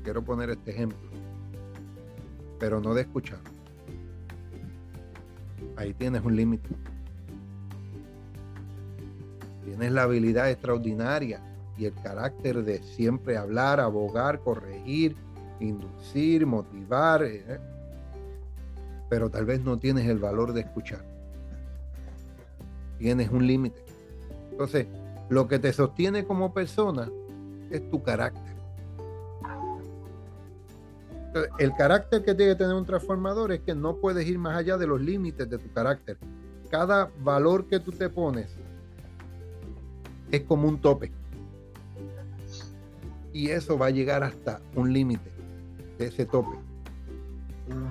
quiero 0.03 0.23
poner 0.23 0.51
este 0.51 0.71
ejemplo, 0.71 1.10
pero 2.61 2.79
no 2.79 2.93
de 2.93 3.01
escuchar. 3.01 3.39
Ahí 5.75 5.95
tienes 5.95 6.23
un 6.23 6.35
límite. 6.35 6.69
Tienes 9.65 9.91
la 9.91 10.03
habilidad 10.03 10.51
extraordinaria 10.51 11.41
y 11.75 11.85
el 11.85 11.93
carácter 11.95 12.63
de 12.63 12.83
siempre 12.83 13.35
hablar, 13.35 13.79
abogar, 13.79 14.41
corregir, 14.41 15.15
inducir, 15.59 16.45
motivar, 16.45 17.23
eh, 17.23 17.59
pero 19.09 19.31
tal 19.31 19.45
vez 19.45 19.61
no 19.61 19.79
tienes 19.79 20.07
el 20.07 20.19
valor 20.19 20.53
de 20.53 20.61
escuchar. 20.61 21.03
Tienes 22.99 23.31
un 23.31 23.47
límite. 23.47 23.83
Entonces, 24.51 24.85
lo 25.29 25.47
que 25.47 25.57
te 25.57 25.73
sostiene 25.73 26.25
como 26.25 26.53
persona 26.53 27.09
es 27.71 27.89
tu 27.89 28.03
carácter. 28.03 28.40
El 31.61 31.75
carácter 31.75 32.23
que 32.23 32.33
tiene 32.33 32.53
que 32.53 32.57
tener 32.57 32.73
un 32.73 32.87
transformador 32.87 33.51
es 33.51 33.59
que 33.59 33.75
no 33.75 33.97
puedes 33.97 34.27
ir 34.27 34.39
más 34.39 34.57
allá 34.57 34.77
de 34.77 34.87
los 34.87 34.99
límites 34.99 35.47
de 35.47 35.59
tu 35.59 35.71
carácter. 35.71 36.17
Cada 36.71 37.11
valor 37.19 37.67
que 37.67 37.79
tú 37.79 37.91
te 37.91 38.09
pones 38.09 38.55
es 40.31 40.41
como 40.41 40.67
un 40.67 40.81
tope. 40.81 41.11
Y 43.31 43.49
eso 43.49 43.77
va 43.77 43.87
a 43.87 43.89
llegar 43.91 44.23
hasta 44.23 44.59
un 44.73 44.91
límite 44.91 45.29
de 45.99 46.07
ese 46.07 46.25
tope. 46.25 46.57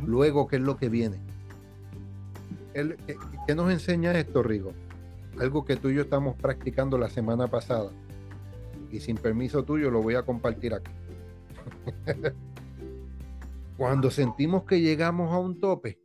Luego, 0.04 0.48
¿qué 0.48 0.56
es 0.56 0.62
lo 0.62 0.76
que 0.76 0.88
viene? 0.88 1.20
¿qué, 2.74 3.54
nos 3.54 3.70
enseña 3.70 4.10
esto, 4.18 4.42
Rigo? 4.42 4.72
Algo 5.38 5.64
que 5.64 5.76
tú 5.76 5.90
y 5.90 5.94
yo 5.94 6.02
estamos 6.02 6.34
practicando 6.34 6.98
la 6.98 7.08
semana 7.08 7.46
pasada. 7.46 7.92
Y 8.90 8.98
sin 8.98 9.16
permiso 9.16 9.62
tuyo 9.62 9.92
lo 9.92 10.02
voy 10.02 10.16
a 10.16 10.24
compartir 10.24 10.74
aquí. 10.74 10.90
Cuando 13.80 14.10
sentimos 14.10 14.64
que 14.64 14.82
llegamos 14.82 15.32
a 15.32 15.38
un 15.38 15.58
tope, 15.58 15.98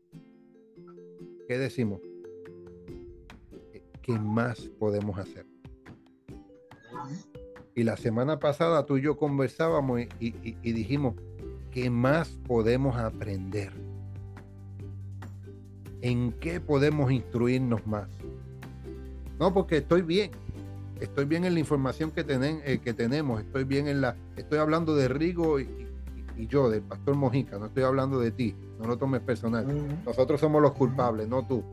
¿qué 1.45 1.57
decimos? 1.57 1.99
¿Qué 4.01 4.17
más 4.17 4.61
podemos 4.79 5.19
hacer? 5.19 5.45
Y 7.75 7.83
la 7.83 7.97
semana 7.97 8.39
pasada 8.39 8.85
tú 8.85 8.95
y 8.95 9.01
yo 9.01 9.17
conversábamos 9.17 10.03
y, 10.21 10.31
dijimos, 10.71 11.15
¿qué 11.69 11.89
más 11.89 12.39
podemos 12.47 12.95
aprender? 12.95 13.73
¿En 15.99 16.31
qué 16.31 16.61
podemos 16.61 17.11
instruirnos 17.11 17.85
más? 17.85 18.07
No, 19.37 19.53
porque 19.53 19.79
estoy 19.79 20.01
bien. 20.01 20.31
Estoy 21.01 21.25
bien 21.25 21.43
en 21.43 21.53
la 21.53 21.59
información 21.59 22.11
que, 22.11 22.23
tenen, 22.23 22.61
eh, 22.63 22.79
que 22.81 22.93
tenemos. 22.93 23.41
Estoy 23.41 23.65
bien 23.65 23.89
en 23.89 23.99
la. 23.99 24.15
Estoy 24.37 24.59
hablando 24.59 24.95
de 24.95 25.09
Rigo 25.09 25.59
y, 25.59 25.85
yo, 26.37 26.69
del 26.69 26.81
pastor 26.81 27.15
Mojica. 27.15 27.57
No 27.57 27.67
estoy 27.67 27.83
hablando 27.83 28.19
de 28.19 28.31
ti. 28.31 28.55
No 28.79 28.87
lo 28.87 28.97
tomes 28.97 29.21
personal. 29.21 29.65
Nosotros 30.05 30.39
somos 30.39 30.61
los 30.61 30.73
culpables, 30.73 31.27
no 31.27 31.45
tú. 31.45 31.63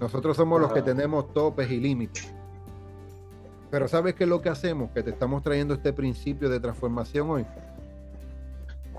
Nosotros 0.00 0.36
somos 0.36 0.60
los 0.60 0.72
que 0.72 0.82
tenemos 0.82 1.32
topes 1.32 1.70
y 1.70 1.78
límites. 1.78 2.32
Pero 3.70 3.86
¿sabes 3.86 4.14
qué 4.14 4.24
es 4.24 4.30
lo 4.30 4.40
que 4.42 4.48
hacemos? 4.48 4.90
Que 4.90 5.02
te 5.02 5.10
estamos 5.10 5.42
trayendo 5.42 5.74
este 5.74 5.92
principio 5.92 6.48
de 6.48 6.58
transformación 6.58 7.30
hoy. 7.30 7.46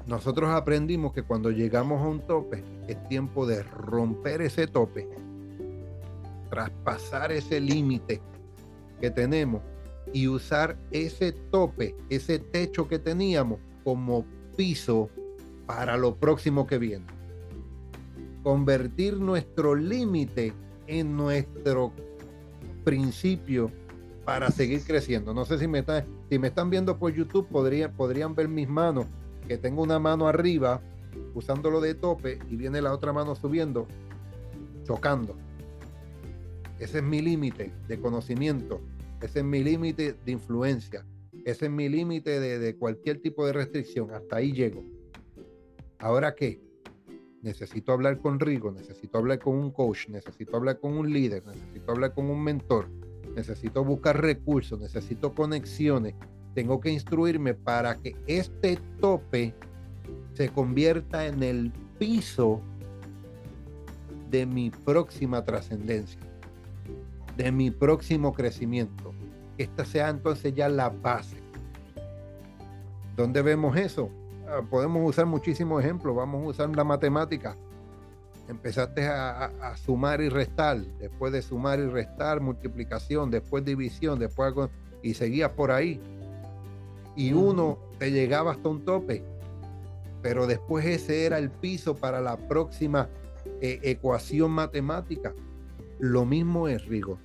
Nosotros 0.08 0.50
aprendimos 0.50 1.14
que 1.14 1.24
cuando 1.24 1.52
llegamos 1.52 2.02
a 2.02 2.08
un 2.08 2.22
tope, 2.22 2.64
es 2.88 3.08
tiempo 3.08 3.46
de 3.46 3.64
romper 3.64 4.42
ese 4.42 4.68
tope, 4.68 5.08
traspasar 6.50 7.32
ese 7.32 7.60
límite 7.60 8.22
que 9.00 9.12
tenemos 9.12 9.62
y 10.14 10.28
usar 10.28 10.78
ese 10.92 11.32
tope, 11.32 11.96
ese 12.10 12.40
techo 12.40 12.88
que 12.88 13.00
teníamos 13.00 13.60
como 13.84 14.26
piso 14.56 15.10
para 15.66 15.98
lo 15.98 16.16
próximo 16.16 16.68
que 16.68 16.78
viene. 16.78 17.06
Convertir 18.44 19.18
nuestro 19.18 19.76
límite 19.76 20.54
en 20.88 21.16
nuestro 21.16 21.94
principio 22.84 23.72
para 24.26 24.52
seguir 24.52 24.84
creciendo. 24.84 25.34
No 25.34 25.46
sé 25.46 25.58
si 25.58 25.68
me, 25.68 25.84
si 26.30 26.40
me 26.40 26.48
están 26.48 26.70
viendo 26.70 26.98
por 26.98 27.14
YouTube, 27.14 27.48
podrían, 27.48 27.92
podrían 27.94 28.36
ver 28.36 28.48
mis 28.48 28.68
manos, 28.68 29.06
que 29.48 29.58
tengo 29.58 29.82
una 29.82 30.00
mano 30.00 30.28
arriba 30.28 30.82
usándolo 31.34 31.82
de 31.82 31.96
tope 31.96 32.40
y 32.50 32.56
viene 32.56 32.82
la 32.82 32.94
otra 32.94 33.14
mano 33.14 33.36
subiendo, 33.36 33.88
chocando. 34.84 35.36
Ese 36.80 37.00
es 37.00 37.04
mi 37.04 37.22
límite 37.22 37.72
de 37.88 38.00
conocimiento, 38.00 38.82
ese 39.22 39.40
es 39.40 39.46
mi 39.46 39.64
límite 39.64 40.16
de 40.26 40.32
influencia, 40.32 41.06
ese 41.46 41.66
es 41.66 41.72
mi 41.72 41.90
límite 41.90 42.40
de, 42.40 42.76
cualquier 42.76 43.22
tipo 43.22 43.46
de 43.46 43.54
restricción. 43.54 44.12
Hasta 44.12 44.38
ahí 44.38 44.52
llego. 44.54 44.84
¿Ahora 46.00 46.36
qué? 46.36 46.62
Necesito 47.42 47.92
hablar 47.92 48.20
con 48.20 48.40
Rigo, 48.40 48.72
necesito 48.72 49.18
hablar 49.18 49.40
con 49.40 49.56
un 49.56 49.72
coach, 49.72 50.10
necesito 50.10 50.58
hablar 50.58 50.80
con 50.80 50.94
un 50.94 51.12
líder, 51.12 51.44
necesito 51.46 51.92
hablar 51.92 52.14
con 52.14 52.30
un 52.30 52.44
mentor, 52.44 52.88
necesito 53.36 53.84
buscar 53.84 54.22
recursos, 54.22 54.80
necesito 54.80 55.34
conexiones, 55.34 56.14
tengo 56.54 56.80
que 56.80 56.92
instruirme 56.92 57.56
para 57.56 57.96
que 57.96 58.16
este 58.28 58.78
tope 59.00 59.56
se 60.34 60.50
convierta 60.50 61.26
en 61.26 61.42
el 61.42 61.72
piso 61.98 62.62
de 64.30 64.46
mi 64.46 64.70
próxima 64.70 65.44
trascendencia, 65.44 66.22
de 67.38 67.52
mi 67.52 67.72
próximo 67.72 68.34
crecimiento. 68.34 69.14
Esta 69.58 69.86
sea 69.86 70.10
entonces 70.10 70.54
ya 70.54 70.70
la 70.70 70.90
base. 70.90 71.38
¿Dónde 73.16 73.42
vemos 73.42 73.76
eso? 73.78 74.10
Ah, 74.48 74.62
podemos 74.70 75.08
usar 75.08 75.26
muchísimos 75.26 75.84
ejemplos. 75.84 76.16
Vamos 76.16 76.44
a 76.44 76.48
usar 76.50 76.76
la 76.76 76.84
matemática. 76.84 77.56
Empezaste 78.50 79.08
a, 79.08 79.78
sumar 79.78 80.20
y 80.20 80.28
restar, 80.28 80.82
después 81.00 81.32
de 81.32 81.42
sumar 81.42 81.80
y 81.80 81.86
restar, 81.86 82.42
multiplicación, 82.42 83.32
después 83.32 83.64
división, 83.64 84.20
después 84.20 84.54
y 85.02 85.14
seguías 85.14 85.52
por 85.52 85.72
ahí. 85.72 86.02
Y 87.16 87.32
uno 87.32 87.78
te 87.98 88.12
llegaba 88.12 88.52
hasta 88.52 88.68
un 88.68 88.84
tope, 88.84 89.24
pero 90.22 90.48
después 90.48 90.86
ese 90.86 91.26
era 91.26 91.38
el 91.38 91.50
piso 91.50 91.96
para 91.96 92.20
la 92.20 92.36
próxima 92.36 93.08
eh, 93.62 93.80
ecuación 93.84 94.52
matemática. 94.52 95.34
Lo 96.00 96.26
mismo 96.26 96.68
es, 96.68 96.86
Rigo, 96.88 97.20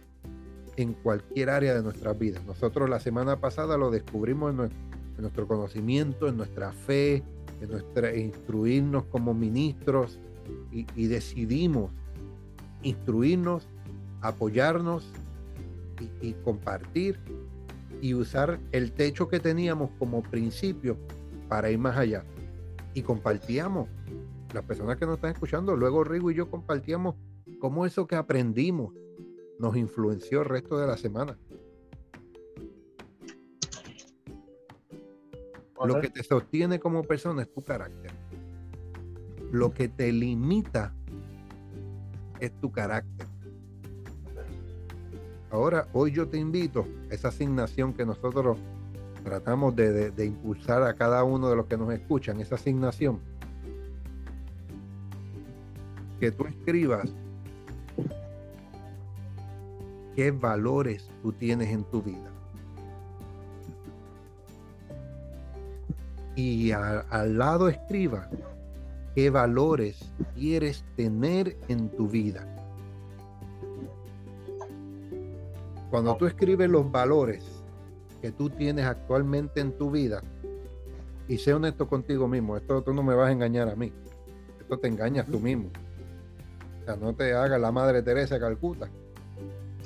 en 0.76 0.92
cualquier 0.94 1.50
área 1.50 1.74
de 1.74 1.82
nuestras 1.82 2.18
vidas. 2.18 2.44
Nosotros 2.44 2.88
la 2.88 3.00
semana 3.00 3.40
pasada 3.40 3.76
lo 3.76 3.90
descubrimos 3.90 4.50
en 4.50 4.70
nuestro, 5.18 5.48
conocimiento, 5.48 6.28
en 6.28 6.36
nuestra 6.36 6.72
fe, 6.72 7.22
en 7.60 7.70
nuestra 7.70 8.14
instruirnos 8.14 9.04
como 9.04 9.34
ministros 9.34 10.18
y, 10.70 11.06
decidimos 11.06 11.90
instruirnos, 12.82 13.66
apoyarnos 14.20 15.10
y, 16.20 16.28
y 16.28 16.32
compartir 16.44 17.18
y 18.00 18.14
usar 18.14 18.60
el 18.72 18.92
techo 18.92 19.28
que 19.28 19.40
teníamos 19.40 19.90
como 19.98 20.22
principio 20.22 20.96
para 21.48 21.70
ir 21.70 21.78
más 21.78 21.96
allá. 21.96 22.22
Y 22.94 23.02
compartíamos, 23.02 23.88
las 24.52 24.64
personas 24.64 24.98
que 24.98 25.06
nos 25.06 25.16
están 25.16 25.32
escuchando, 25.32 25.74
luego 25.74 26.04
Rigo 26.04 26.30
y 26.30 26.34
yo 26.34 26.50
compartíamos 26.50 27.14
cómo 27.58 27.86
eso 27.86 28.06
que 28.06 28.16
aprendimos 28.16 28.92
nos 29.58 29.76
influenció 29.76 30.40
el 30.40 30.46
resto 30.46 30.78
de 30.78 30.86
la 30.86 30.96
semana. 30.96 31.36
Lo 35.84 36.00
que 36.00 36.08
te 36.08 36.22
sostiene 36.22 36.80
como 36.80 37.02
persona 37.02 37.42
es 37.42 37.52
tu 37.52 37.62
carácter. 37.62 38.10
Lo 39.52 39.72
que 39.72 39.88
te 39.88 40.10
limita 40.10 40.94
es 42.40 42.52
tu 42.60 42.72
carácter. 42.72 43.26
Ahora, 45.50 45.86
hoy 45.92 46.12
yo 46.12 46.28
te 46.28 46.38
invito 46.38 46.86
a 47.10 47.14
esa 47.14 47.28
asignación 47.28 47.94
que 47.94 48.04
nosotros 48.04 48.58
tratamos 49.22 49.76
de, 49.76 50.10
de 50.10 50.26
impulsar 50.26 50.82
a 50.82 50.94
cada 50.94 51.22
uno 51.24 51.48
de 51.48 51.56
los 51.56 51.66
que 51.66 51.76
nos 51.76 51.92
escuchan, 51.92 52.40
esa 52.40 52.56
asignación. 52.56 53.20
Que 56.18 56.32
tú 56.32 56.46
escribas 56.46 57.14
qué 60.16 60.30
valores 60.30 61.10
tú 61.22 61.30
tienes 61.32 61.68
en 61.68 61.84
tu 61.84 62.02
vida. 62.02 62.32
Y 66.34 66.72
al 66.72 67.36
lado 67.36 67.68
escriba 67.68 68.28
qué 69.14 69.28
valores 69.30 70.10
quieres 70.34 70.84
tener 70.96 71.56
en 71.68 71.90
tu 71.90 72.08
vida. 72.08 72.46
Cuando 75.90 76.16
tú 76.16 76.26
escribes 76.26 76.68
los 76.68 76.90
valores 76.90 77.44
que 78.20 78.32
tú 78.32 78.50
tienes 78.50 78.86
actualmente 78.86 79.60
en 79.60 79.72
tu 79.76 79.90
vida, 79.90 80.22
y 81.28 81.38
sé 81.38 81.52
honesto 81.52 81.88
contigo 81.88 82.26
mismo, 82.26 82.56
esto 82.56 82.82
tú 82.82 82.92
no 82.92 83.02
me 83.02 83.14
vas 83.14 83.28
a 83.28 83.32
engañar 83.32 83.68
a 83.68 83.76
mí, 83.76 83.92
esto 84.60 84.78
te 84.78 84.88
engañas 84.88 85.26
tú 85.26 85.40
mismo. 85.40 85.70
O 86.80 86.84
sea, 86.84 86.96
no 86.96 87.14
te 87.14 87.34
haga 87.34 87.58
la 87.58 87.70
Madre 87.70 88.02
Teresa 88.02 88.38
Calcuta 88.38 88.88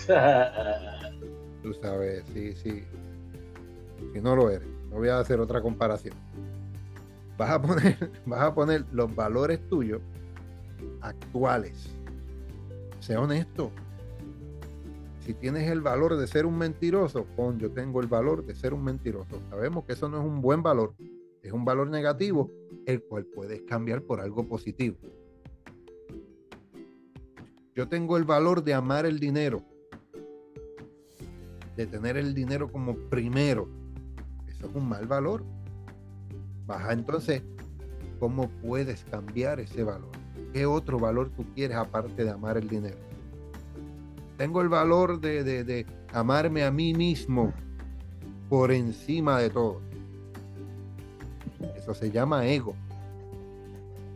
Tú 1.63 1.75
sabes, 1.75 2.25
sí, 2.33 2.55
sí. 2.55 2.85
Si 4.13 4.21
no 4.21 4.35
lo 4.35 4.51
eres, 4.51 4.69
no 4.91 4.97
voy 4.97 5.09
a 5.09 5.19
hacer 5.19 5.41
otra 5.41 5.61
comparación. 5.61 6.15
Vas 7.37 7.51
a 7.51 7.63
poner, 7.63 8.11
vas 8.27 8.41
a 8.43 8.55
poner 8.55 8.85
los 8.93 9.15
valores 9.15 9.61
tuyos 9.69 10.01
actuales. 11.01 11.91
Sea 13.01 13.21
honesto. 13.21 13.71
Si 15.21 15.35
tienes 15.35 15.71
el 15.71 15.81
valor 15.81 16.17
de 16.17 16.27
ser 16.27 16.47
un 16.47 16.57
mentiroso, 16.57 17.25
pon 17.37 17.59
yo 17.59 17.71
tengo 17.71 18.01
el 18.01 18.07
valor 18.07 18.45
de 18.45 18.55
ser 18.55 18.73
un 18.75 18.83
mentiroso. 18.83 19.41
Sabemos 19.51 19.85
que 19.85 19.93
eso 19.93 20.09
no 20.09 20.19
es 20.19 20.25
un 20.25 20.41
buen 20.41 20.63
valor, 20.63 20.95
es 21.43 21.53
un 21.53 21.65
valor 21.65 21.89
negativo, 21.89 22.51
el 22.87 23.03
cual 23.03 23.27
puedes 23.27 23.63
cambiar 23.63 24.03
por 24.03 24.21
algo 24.21 24.49
positivo. 24.49 24.97
Yo 27.75 27.89
tengo 27.89 28.17
el 28.17 28.25
valor 28.25 28.65
de 28.65 28.75
amar 28.75 29.07
el 29.07 29.21
dinero 29.21 29.63
de 31.81 31.87
tener 31.87 32.19
el 32.19 32.35
dinero 32.35 32.71
como 32.71 32.95
primero, 32.95 33.67
eso 34.49 34.67
es 34.67 34.75
un 34.75 34.87
mal 34.87 35.07
valor. 35.07 35.43
Baja 36.67 36.93
entonces, 36.93 37.43
¿cómo 38.19 38.51
puedes 38.63 39.05
cambiar 39.05 39.61
ese 39.61 39.83
valor? 39.83 40.11
¿Qué 40.53 40.67
otro 40.67 40.99
valor 40.99 41.31
tú 41.31 41.47
quieres 41.55 41.79
aparte 41.79 42.25
de 42.25 42.31
amar 42.31 42.59
el 42.59 42.69
dinero? 42.69 42.99
Tengo 44.37 44.61
el 44.61 44.69
valor 44.69 45.21
de, 45.21 45.43
de 45.43 45.87
amarme 46.13 46.65
a 46.65 46.71
mí 46.71 46.93
mismo 46.93 47.53
por 48.51 48.73
encima 48.73 49.39
de 49.39 49.49
todo. 49.49 49.81
Eso 51.77 51.95
se 51.95 52.11
llama 52.11 52.47
ego, 52.47 52.75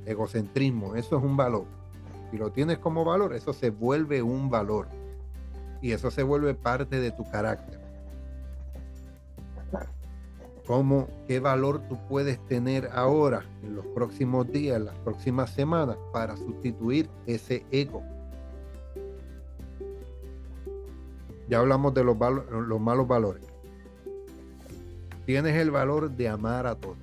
egocentrismo, 0.05 0.97
eso 0.97 1.17
es 1.17 1.25
un 1.25 1.37
valor. 1.37 1.65
Si 2.31 2.37
lo 2.37 2.51
tienes 2.51 2.77
como 2.77 3.07
valor, 3.07 3.33
eso 3.33 3.55
se 3.55 3.71
vuelve 3.71 4.23
un 4.23 4.51
valor 4.51 4.87
y 5.85 5.93
eso 5.93 6.11
se 6.11 6.23
vuelve 6.23 6.55
parte 6.55 6.99
de 6.99 7.11
tu 7.11 7.25
carácter. 7.31 7.79
¿Cómo, 10.67 11.09
qué 11.29 11.41
valor 11.41 11.83
tú 11.91 11.99
puedes 12.09 12.43
tener 12.47 12.89
ahora, 12.95 13.45
en 13.63 13.77
los 13.77 13.85
próximos 13.89 14.51
días, 14.51 14.81
las 14.81 14.95
próximas 15.01 15.51
semanas, 15.51 15.99
para 16.11 16.39
sustituir 16.39 17.11
ese 17.27 17.67
ego? 17.71 18.03
Ya 21.51 21.59
hablamos 21.59 21.93
de 21.93 22.03
los, 22.03 22.17
los 22.51 22.81
malos 22.81 23.07
valores. 23.07 23.45
Tienes 25.27 25.55
el 25.55 25.71
valor 25.71 26.11
de 26.11 26.31
amar 26.31 26.67
a 26.67 26.77
todos. 26.77 26.97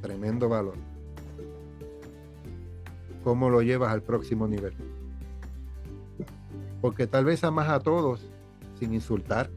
Tremendo 0.00 0.48
valor. 0.48 0.76
cómo 3.24 3.50
lo 3.50 3.62
llevas 3.62 3.92
al 3.92 4.02
próximo 4.04 4.46
nivel. 4.46 4.74
Porque 6.80 7.06
tal 7.06 7.24
vez 7.24 7.42
amas 7.44 7.68
a 7.68 7.80
todos 7.80 8.28
sin 8.78 8.94
insultar. 8.94 9.50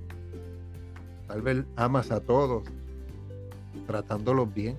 Tal 1.28 1.42
vez 1.42 1.64
amas 1.76 2.12
a 2.12 2.20
todos 2.20 2.64
tratándolos 3.86 4.54
bien. 4.54 4.78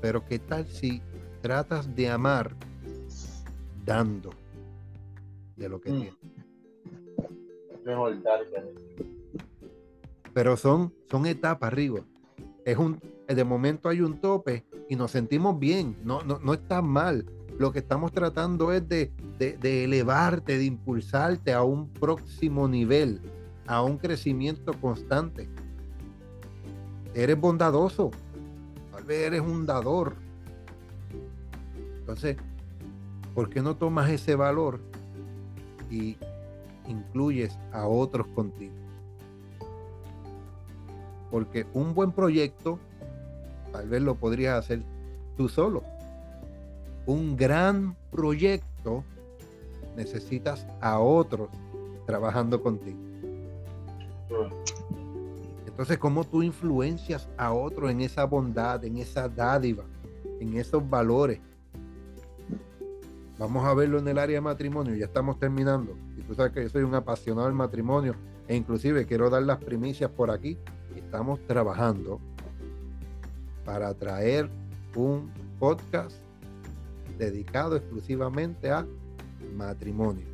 Pero 0.00 0.24
¿qué 0.24 0.38
tal 0.38 0.66
si 0.66 1.02
tratas 1.42 1.94
de 1.94 2.08
amar 2.08 2.54
dando 3.84 4.30
de 5.56 5.68
lo 5.68 5.80
que 5.80 5.90
mm. 5.90 5.96
tienes? 5.96 6.14
Mejor 7.84 8.22
dar 8.22 8.40
Pero 10.32 10.56
son, 10.56 10.94
son 11.10 11.26
etapas, 11.26 11.72
Rigo. 11.72 12.04
Es 12.64 12.76
un, 12.76 13.00
de 13.26 13.44
momento 13.44 13.88
hay 13.88 14.00
un 14.00 14.20
tope 14.20 14.64
y 14.88 14.96
nos 14.96 15.10
sentimos 15.10 15.58
bien. 15.58 15.96
No, 16.04 16.22
no, 16.22 16.38
no 16.38 16.54
está 16.54 16.82
mal 16.82 17.26
lo 17.60 17.72
que 17.72 17.80
estamos 17.80 18.10
tratando 18.10 18.72
es 18.72 18.88
de, 18.88 19.12
elevarte, 19.38 20.56
de 20.56 20.64
impulsarte 20.64 21.52
a 21.52 21.62
un 21.62 21.90
próximo 21.90 22.66
nivel, 22.66 23.20
a 23.66 23.82
un 23.82 23.98
crecimiento 23.98 24.72
constante. 24.80 25.46
Eres 27.14 27.38
bondadoso, 27.38 28.12
tal 28.90 29.04
vez 29.04 29.26
eres 29.26 29.42
un 29.42 29.66
dador. 29.66 30.14
Entonces, 31.98 32.38
¿por 33.34 33.50
qué 33.50 33.60
no 33.60 33.76
tomas 33.76 34.08
ese 34.08 34.36
valor 34.36 34.80
y 35.90 36.16
incluyes 36.88 37.58
a 37.74 37.86
otros 37.86 38.26
contigo? 38.28 38.72
Porque 41.30 41.66
un 41.74 41.92
buen 41.92 42.12
proyecto, 42.12 42.78
tal 43.70 43.86
vez 43.86 44.00
lo 44.00 44.14
podrías 44.14 44.58
hacer 44.58 44.82
tú 45.36 45.50
solo 45.50 45.99
un 47.06 47.36
gran 47.36 47.96
proyecto, 48.10 49.04
necesitas 49.96 50.66
a 50.80 50.98
otros 51.00 51.48
trabajando 52.06 52.62
contigo. 52.62 52.98
Entonces, 55.66 55.98
¿cómo 55.98 56.24
tú 56.24 56.42
influencias 56.42 57.28
a 57.36 57.52
otros 57.52 57.90
en 57.90 58.02
esa 58.02 58.24
bondad, 58.24 58.84
en 58.84 58.98
esa 58.98 59.28
dádiva, 59.28 59.84
en 60.38 60.56
esos 60.56 60.88
valores? 60.88 61.40
Vamos 63.38 63.64
a 63.64 63.72
verlo 63.72 63.98
en 63.98 64.06
el 64.06 64.18
área 64.18 64.36
de 64.36 64.40
matrimonio, 64.42 64.94
ya 64.94 65.06
estamos 65.06 65.38
terminando. 65.38 65.96
Y 66.18 66.22
tú 66.22 66.34
sabes 66.34 66.52
que 66.52 66.62
yo 66.62 66.68
soy 66.68 66.82
un 66.82 66.94
apasionado 66.94 67.46
del 67.46 67.56
matrimonio 67.56 68.14
e 68.46 68.54
inclusive 68.54 69.06
quiero 69.06 69.30
dar 69.30 69.42
las 69.42 69.58
primicias 69.58 70.10
por 70.10 70.30
aquí. 70.30 70.58
Estamos 70.94 71.40
trabajando 71.46 72.20
para 73.64 73.94
traer 73.94 74.50
un 74.94 75.30
podcast 75.58 76.16
dedicado 77.20 77.76
exclusivamente 77.76 78.70
a 78.70 78.86
matrimonio. 79.54 80.26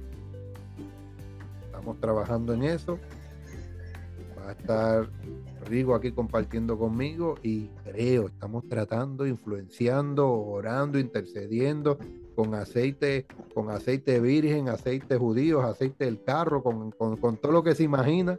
Estamos 1.67 2.01
trabajando 2.01 2.55
en 2.55 2.63
eso. 2.63 2.99
Va 4.39 4.51
a 4.51 4.53
estar 4.53 5.11
Rigo 5.67 5.97
aquí 5.97 6.13
compartiendo 6.13 6.79
conmigo 6.79 7.35
y 7.43 7.67
creo, 7.83 8.29
estamos 8.29 8.69
tratando, 8.69 9.27
influenciando, 9.27 10.31
orando, 10.31 10.99
intercediendo 11.01 11.99
con 12.37 12.55
aceite, 12.55 13.27
con 13.53 13.71
aceite 13.71 14.21
virgen, 14.21 14.69
aceite 14.69 15.17
judío, 15.17 15.63
aceite 15.63 16.05
del 16.05 16.23
carro, 16.23 16.63
con, 16.63 16.93
con 16.93 17.37
todo 17.39 17.51
lo 17.51 17.65
que 17.65 17.75
se 17.75 17.83
imagina. 17.83 18.39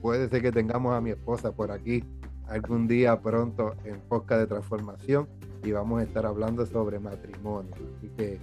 Puede 0.00 0.30
ser 0.30 0.40
que 0.40 0.52
tengamos 0.52 0.94
a 0.94 1.00
mi 1.02 1.10
esposa 1.10 1.52
por 1.52 1.70
aquí 1.70 2.02
algún 2.48 2.88
día 2.88 3.20
pronto 3.20 3.74
en 3.84 4.00
Posca 4.00 4.38
de 4.38 4.46
Transformación 4.46 5.28
y 5.62 5.72
vamos 5.72 6.00
a 6.00 6.04
estar 6.04 6.26
hablando 6.26 6.64
sobre 6.66 6.98
matrimonio. 6.98 7.72
Así 7.96 8.08
que 8.16 8.38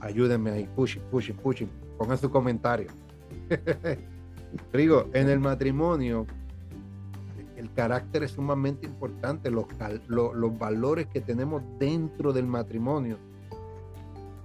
ayúdenme 0.00 0.50
ahí, 0.50 0.68
pushing, 0.76 1.02
pushing, 1.10 1.36
pushing, 1.36 1.70
pongan 1.98 2.18
su 2.18 2.30
comentario. 2.30 2.88
Rigo, 4.72 5.06
en 5.14 5.28
el 5.28 5.40
matrimonio 5.40 6.26
el 7.56 7.72
carácter 7.72 8.24
es 8.24 8.32
sumamente 8.32 8.86
importante, 8.86 9.48
los, 9.48 9.66
los 10.08 10.58
valores 10.58 11.06
que 11.06 11.20
tenemos 11.20 11.62
dentro 11.78 12.32
del 12.32 12.46
matrimonio, 12.46 13.18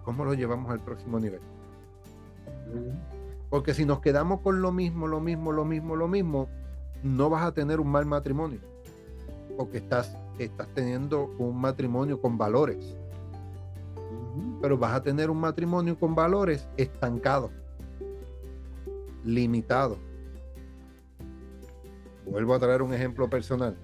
¿cómo 0.03 0.23
los 0.23 0.37
llevamos 0.37 0.71
al 0.71 0.79
próximo 0.81 1.19
nivel? 1.19 1.41
Porque 3.49 3.73
si 3.73 3.85
nos 3.85 4.01
quedamos 4.01 4.41
con 4.41 4.61
lo 4.61 4.71
mismo, 4.71 5.07
lo 5.07 5.19
mismo, 5.19 5.51
lo 5.51 5.65
mismo, 5.65 5.95
lo 5.95 6.07
mismo, 6.07 6.47
no 7.03 7.29
vas 7.29 7.43
a 7.43 7.53
tener 7.53 7.79
un 7.79 7.89
mal 7.89 8.05
matrimonio, 8.05 8.59
porque 9.57 9.77
estás 9.77 10.17
estás 10.43 10.67
teniendo 10.73 11.33
un 11.37 11.59
matrimonio 11.59 12.21
con 12.21 12.37
valores. 12.37 12.95
Pero 14.61 14.77
vas 14.77 14.93
a 14.93 15.03
tener 15.03 15.29
un 15.29 15.39
matrimonio 15.39 15.97
con 15.97 16.15
valores 16.15 16.67
estancado, 16.77 17.51
limitado. 19.23 19.97
Vuelvo 22.25 22.53
a 22.53 22.59
traer 22.59 22.81
un 22.81 22.93
ejemplo 22.93 23.29
personal. 23.29 23.75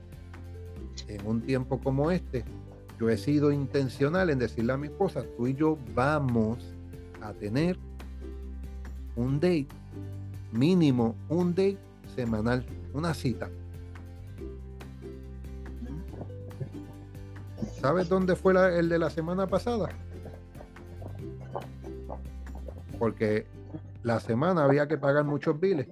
En 1.07 1.25
un 1.25 1.41
tiempo 1.41 1.79
como 1.79 2.11
este, 2.11 2.43
yo 2.99 3.09
he 3.09 3.17
sido 3.17 3.51
intencional 3.51 4.29
en 4.29 4.39
decirle 4.39 4.73
a 4.73 4.77
mi 4.77 4.87
esposa, 4.87 5.23
tú 5.37 5.47
y 5.47 5.55
yo 5.55 5.77
vamos 5.95 6.59
a 7.21 7.33
tener 7.33 7.77
un 9.15 9.39
date, 9.39 9.67
mínimo 10.51 11.15
un 11.29 11.51
date 11.51 11.77
semanal, 12.15 12.65
una 12.93 13.13
cita 13.13 13.49
¿Sabes 17.83 18.07
dónde 18.07 18.37
fue 18.37 18.53
el 18.79 18.87
de 18.87 18.97
la 18.97 19.09
semana 19.09 19.45
pasada? 19.45 19.89
Porque 22.97 23.45
la 24.03 24.21
semana 24.21 24.63
había 24.63 24.87
que 24.87 24.97
pagar 24.97 25.25
muchos 25.25 25.59
biles. 25.59 25.89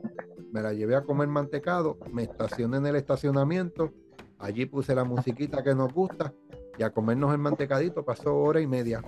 Me 0.53 0.61
la 0.61 0.71
llevé 0.71 0.95
a 0.95 1.01
comer 1.01 1.27
mantecado, 1.27 1.97
me 2.13 2.23
estacioné 2.23 2.77
en 2.77 2.85
el 2.85 2.95
estacionamiento, 2.95 3.91
allí 4.39 4.65
puse 4.65 4.95
la 4.95 5.03
musiquita 5.03 5.63
que 5.63 5.75
nos 5.75 5.93
gusta 5.93 6.33
y 6.77 6.83
a 6.83 6.91
comernos 6.91 7.33
el 7.33 7.39
mantecadito 7.39 8.05
pasó 8.05 8.37
hora 8.37 8.61
y 8.61 8.67
media. 8.67 9.01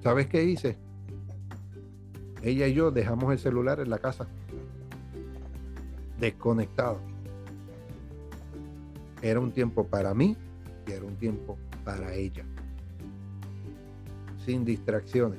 ¿Sabes 0.00 0.28
qué 0.28 0.44
hice? 0.44 0.78
Ella 2.42 2.66
y 2.66 2.74
yo 2.74 2.90
dejamos 2.90 3.32
el 3.32 3.38
celular 3.38 3.80
en 3.80 3.90
la 3.90 3.98
casa, 3.98 4.26
desconectado 6.18 6.98
era 9.22 9.38
un 9.38 9.52
tiempo 9.52 9.86
para 9.86 10.12
mí 10.12 10.36
y 10.86 10.92
era 10.92 11.04
un 11.04 11.16
tiempo 11.16 11.56
para 11.84 12.12
ella. 12.12 12.44
Sin 14.44 14.64
distracciones. 14.64 15.38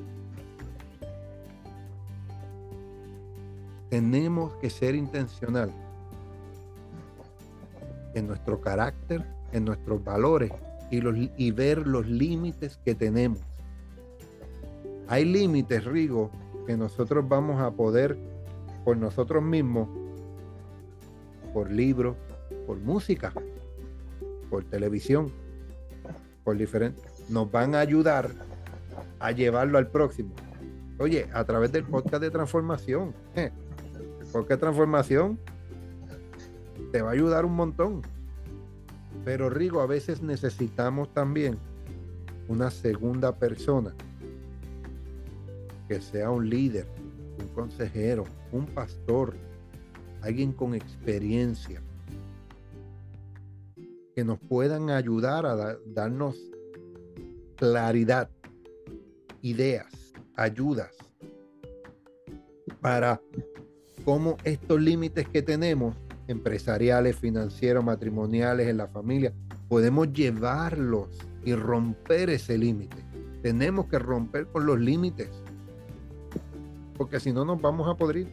Tenemos 3.90 4.54
que 4.56 4.70
ser 4.70 4.96
intencional 4.96 5.72
en 8.16 8.28
nuestro 8.28 8.62
carácter, 8.62 9.24
en 9.52 9.66
nuestros 9.66 10.04
valores 10.04 10.52
y, 10.90 11.02
los, 11.02 11.16
y 11.38 11.52
ver 11.52 11.86
los 11.86 12.08
límites 12.08 12.80
que 12.86 12.96
tenemos. 12.96 13.40
Hay 15.10 15.26
límites, 15.26 15.84
Rigo, 15.84 16.32
que 16.66 16.78
nosotros 16.78 17.28
vamos 17.28 17.62
a 17.62 17.72
poder 17.72 18.18
por 18.84 18.98
nosotros 18.98 19.44
mismos, 19.44 19.88
por 21.54 21.72
libros, 21.72 22.16
por 22.66 22.78
música, 22.78 23.34
por 24.50 24.64
televisión, 24.66 25.32
por 26.44 26.58
diferentes, 26.58 27.30
nos 27.30 27.52
van 27.52 27.76
a 27.76 27.80
ayudar 27.80 28.30
a 29.20 29.32
llevarlo 29.32 29.78
al 29.78 29.88
próximo. 29.88 30.34
Oye, 31.00 31.28
a 31.34 31.44
través 31.44 31.72
del 31.72 31.86
podcast 31.86 32.22
de 32.22 32.32
transformación. 32.32 33.14
El 33.36 33.52
podcast 34.32 34.50
de 34.50 34.58
transformación 34.58 35.40
te 36.92 37.02
va 37.02 37.10
a 37.10 37.14
ayudar 37.14 37.46
un 37.46 37.56
montón. 37.56 38.02
Pero 39.26 39.50
Rigo, 39.50 39.82
a 39.82 39.88
veces 39.88 40.22
necesitamos 40.22 41.14
también 41.14 41.58
una 42.48 42.70
segunda 42.70 43.36
persona 43.36 43.94
que 45.88 46.02
sea 46.02 46.30
un 46.30 46.50
líder, 46.50 46.88
un 47.40 47.48
consejero, 47.50 48.26
un 48.52 48.66
pastor, 48.66 49.36
alguien 50.22 50.54
con 50.54 50.76
experiencia, 50.76 51.82
que 54.16 54.24
nos 54.24 54.40
puedan 54.40 54.90
ayudar 54.90 55.46
a 55.46 55.78
darnos 55.88 56.38
claridad, 57.56 58.30
ideas, 59.42 60.14
ayudas 60.36 60.92
para 62.82 63.22
cómo 64.06 64.38
estos 64.44 64.80
límites 64.82 65.28
que 65.30 65.42
tenemos, 65.42 65.96
empresariales, 66.28 67.16
financieros, 67.16 67.84
matrimoniales, 67.84 68.68
en 68.68 68.78
la 68.78 68.88
familia, 68.88 69.34
podemos 69.68 70.12
llevarlos 70.12 71.10
y 71.46 71.56
romper 71.56 72.30
ese 72.30 72.58
límite. 72.58 72.98
Tenemos 73.42 73.88
que 73.88 74.00
romper 74.00 74.48
con 74.48 74.66
los 74.66 74.80
límites, 74.80 75.30
porque 76.98 77.20
si 77.20 77.32
no 77.32 77.46
nos 77.46 77.62
vamos 77.62 77.88
a 77.88 77.96
podrir. 77.96 78.28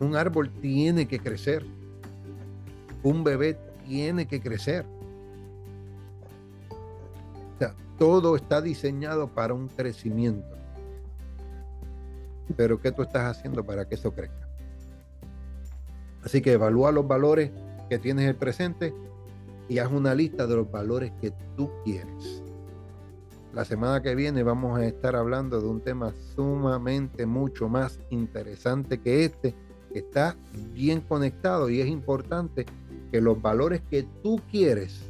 Un 0.00 0.16
árbol 0.16 0.50
tiene 0.60 1.06
que 1.06 1.18
crecer 1.18 1.64
un 3.04 3.22
bebé 3.22 3.56
tiene 3.86 4.26
que 4.26 4.40
crecer. 4.40 4.84
O 7.54 7.58
sea, 7.58 7.74
todo 7.98 8.34
está 8.34 8.60
diseñado 8.60 9.28
para 9.28 9.54
un 9.54 9.68
crecimiento. 9.68 10.56
Pero 12.56 12.80
¿qué 12.80 12.90
tú 12.90 13.02
estás 13.02 13.36
haciendo 13.36 13.64
para 13.64 13.86
que 13.86 13.94
eso 13.94 14.12
crezca? 14.12 14.48
Así 16.24 16.40
que 16.40 16.52
evalúa 16.52 16.90
los 16.90 17.06
valores 17.06 17.50
que 17.90 17.98
tienes 17.98 18.24
en 18.24 18.30
el 18.30 18.36
presente 18.36 18.94
y 19.68 19.78
haz 19.78 19.92
una 19.92 20.14
lista 20.14 20.46
de 20.46 20.56
los 20.56 20.70
valores 20.70 21.12
que 21.20 21.30
tú 21.56 21.70
quieres. 21.84 22.42
La 23.54 23.64
semana 23.64 24.02
que 24.02 24.16
viene 24.16 24.42
vamos 24.42 24.78
a 24.78 24.84
estar 24.84 25.14
hablando 25.14 25.60
de 25.60 25.68
un 25.68 25.80
tema 25.80 26.12
sumamente 26.34 27.24
mucho 27.24 27.68
más 27.68 28.00
interesante 28.10 29.00
que 29.00 29.24
este, 29.24 29.54
que 29.92 30.00
está 30.00 30.36
bien 30.72 31.00
conectado 31.00 31.70
y 31.70 31.80
es 31.80 31.86
importante 31.86 32.66
que 33.12 33.20
los 33.20 33.40
valores 33.40 33.80
que 33.88 34.08
tú 34.24 34.40
quieres 34.50 35.08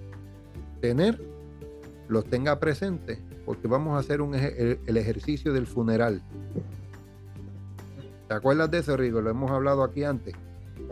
tener 0.83 1.19
los 2.09 2.27
tenga 2.27 2.61
presentes 2.61 3.19
porque 3.47 3.67
vamos 3.67 3.97
a 3.97 4.01
hacer 4.01 4.21
un, 4.21 4.35
el, 4.35 4.97
ejercicio 4.97 5.55
del 5.55 5.67
funeral. 5.67 6.21
¿Te 8.29 8.35
acuerdas 8.35 8.71
de 8.71 8.79
eso, 8.79 8.97
Rigo? 8.97 9.23
Lo 9.23 9.31
hemos 9.31 9.51
hablado 9.51 9.83
aquí 9.83 10.05
antes. 10.05 10.35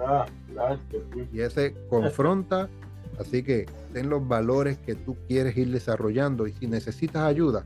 Ah, 0.00 0.26
y 1.32 1.40
ese 1.40 1.74
confronta, 1.90 2.70
así 3.22 3.42
que 3.42 3.66
ten 3.92 4.08
los 4.08 4.26
valores 4.26 4.78
que 4.78 4.94
tú 4.94 5.16
quieres 5.26 5.56
ir 5.56 5.70
desarrollando 5.70 6.46
y 6.46 6.52
si 6.52 6.66
necesitas 6.66 7.22
ayuda, 7.22 7.64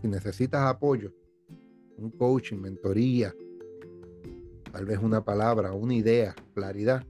si 0.00 0.08
necesitas 0.08 0.62
apoyo, 0.62 1.12
un 1.96 2.10
coaching, 2.10 2.58
mentoría, 2.58 3.34
tal 4.70 4.84
vez 4.84 4.98
una 4.98 5.24
palabra, 5.24 5.72
una 5.72 5.94
idea, 5.94 6.34
claridad, 6.54 7.04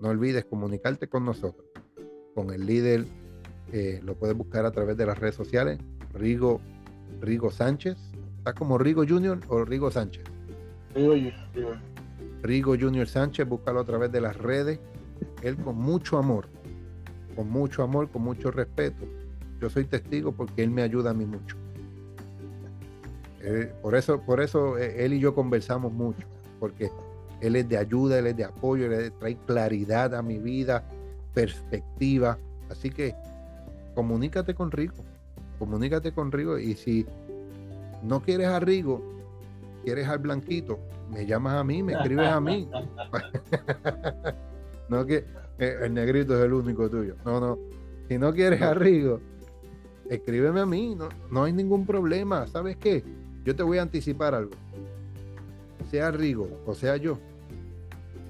no 0.00 0.08
olvides 0.08 0.44
comunicarte 0.44 1.08
con 1.08 1.24
nosotros, 1.24 1.66
con 2.34 2.50
el 2.52 2.66
líder, 2.66 3.04
eh, 3.72 4.00
lo 4.02 4.16
puedes 4.16 4.36
buscar 4.36 4.66
a 4.66 4.72
través 4.72 4.96
de 4.96 5.06
las 5.06 5.18
redes 5.18 5.34
sociales, 5.34 5.78
Rigo, 6.14 6.60
Rigo 7.20 7.50
Sánchez, 7.50 7.96
¿está 8.38 8.54
como 8.54 8.78
Rigo 8.78 9.04
Junior 9.06 9.38
o 9.48 9.64
Rigo 9.64 9.90
Sánchez? 9.90 10.24
Rigo 10.94 11.12
Junior. 11.12 11.78
Rigo 12.42 12.76
Junior 12.78 13.06
Sánchez, 13.06 13.46
búscalo 13.46 13.80
a 13.80 13.84
través 13.84 14.10
de 14.10 14.20
las 14.20 14.36
redes. 14.36 14.80
Él 15.42 15.56
con 15.56 15.76
mucho 15.76 16.18
amor, 16.18 16.48
con 17.36 17.50
mucho 17.50 17.82
amor, 17.82 18.10
con 18.10 18.22
mucho 18.22 18.50
respeto. 18.50 19.06
Yo 19.60 19.70
soy 19.70 19.84
testigo 19.84 20.32
porque 20.32 20.62
él 20.62 20.70
me 20.70 20.82
ayuda 20.82 21.10
a 21.10 21.14
mí 21.14 21.26
mucho. 21.26 21.56
Eh, 23.42 23.72
por 23.80 23.94
eso, 23.94 24.20
por 24.20 24.40
eso 24.40 24.76
eh, 24.76 25.04
él 25.04 25.14
y 25.14 25.20
yo 25.20 25.34
conversamos 25.34 25.92
mucho, 25.92 26.26
porque 26.58 26.90
él 27.40 27.56
es 27.56 27.68
de 27.68 27.78
ayuda, 27.78 28.18
él 28.18 28.26
es 28.26 28.36
de 28.36 28.44
apoyo, 28.44 28.92
él 28.92 29.12
trae 29.18 29.36
claridad 29.46 30.14
a 30.14 30.22
mi 30.22 30.38
vida, 30.38 30.84
perspectiva. 31.32 32.38
Así 32.68 32.90
que 32.90 33.14
comunícate 33.94 34.54
con 34.54 34.70
Rigo, 34.70 34.94
comunícate 35.58 36.12
con 36.12 36.30
Rigo 36.32 36.58
y 36.58 36.74
si 36.74 37.06
no 38.02 38.20
quieres 38.20 38.48
a 38.48 38.60
Rigo, 38.60 39.02
quieres 39.84 40.06
al 40.08 40.18
blanquito, 40.18 40.78
me 41.10 41.24
llamas 41.24 41.54
a 41.54 41.64
mí, 41.64 41.82
me 41.82 41.94
escribes 41.94 42.28
a 42.28 42.40
mí. 42.40 42.68
no 44.90 45.06
que 45.06 45.24
eh, 45.58 45.78
el 45.82 45.94
negrito 45.94 46.36
es 46.36 46.44
el 46.44 46.52
único 46.52 46.90
tuyo. 46.90 47.14
No, 47.24 47.40
no. 47.40 47.58
Si 48.08 48.18
no 48.18 48.34
quieres 48.34 48.60
a 48.60 48.74
Rigo, 48.74 49.20
escríbeme 50.08 50.60
a 50.60 50.66
mí. 50.66 50.96
No, 50.96 51.08
no 51.30 51.44
hay 51.44 51.52
ningún 51.52 51.86
problema. 51.86 52.46
¿Sabes 52.48 52.76
qué? 52.76 53.04
Yo 53.44 53.54
te 53.54 53.62
voy 53.62 53.78
a 53.78 53.82
anticipar 53.82 54.34
algo. 54.34 54.50
Sea 55.90 56.10
Rigo 56.10 56.48
o 56.66 56.74
sea 56.74 56.96
yo, 56.96 57.18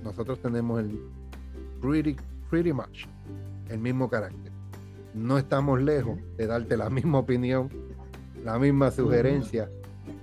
nosotros 0.02 0.40
tenemos 0.40 0.80
el 0.80 0.98
pretty, 1.82 2.16
pretty 2.48 2.72
much 2.72 3.06
el 3.68 3.78
mismo 3.78 4.08
carácter. 4.08 4.52
No 5.14 5.38
estamos 5.38 5.82
lejos 5.82 6.18
de 6.36 6.46
darte 6.46 6.76
la 6.76 6.88
misma 6.88 7.18
opinión, 7.18 7.68
la 8.44 8.58
misma 8.58 8.90
sugerencia, 8.90 9.68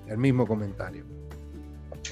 el 0.08 0.18
mismo 0.18 0.48
comentario. 0.48 1.04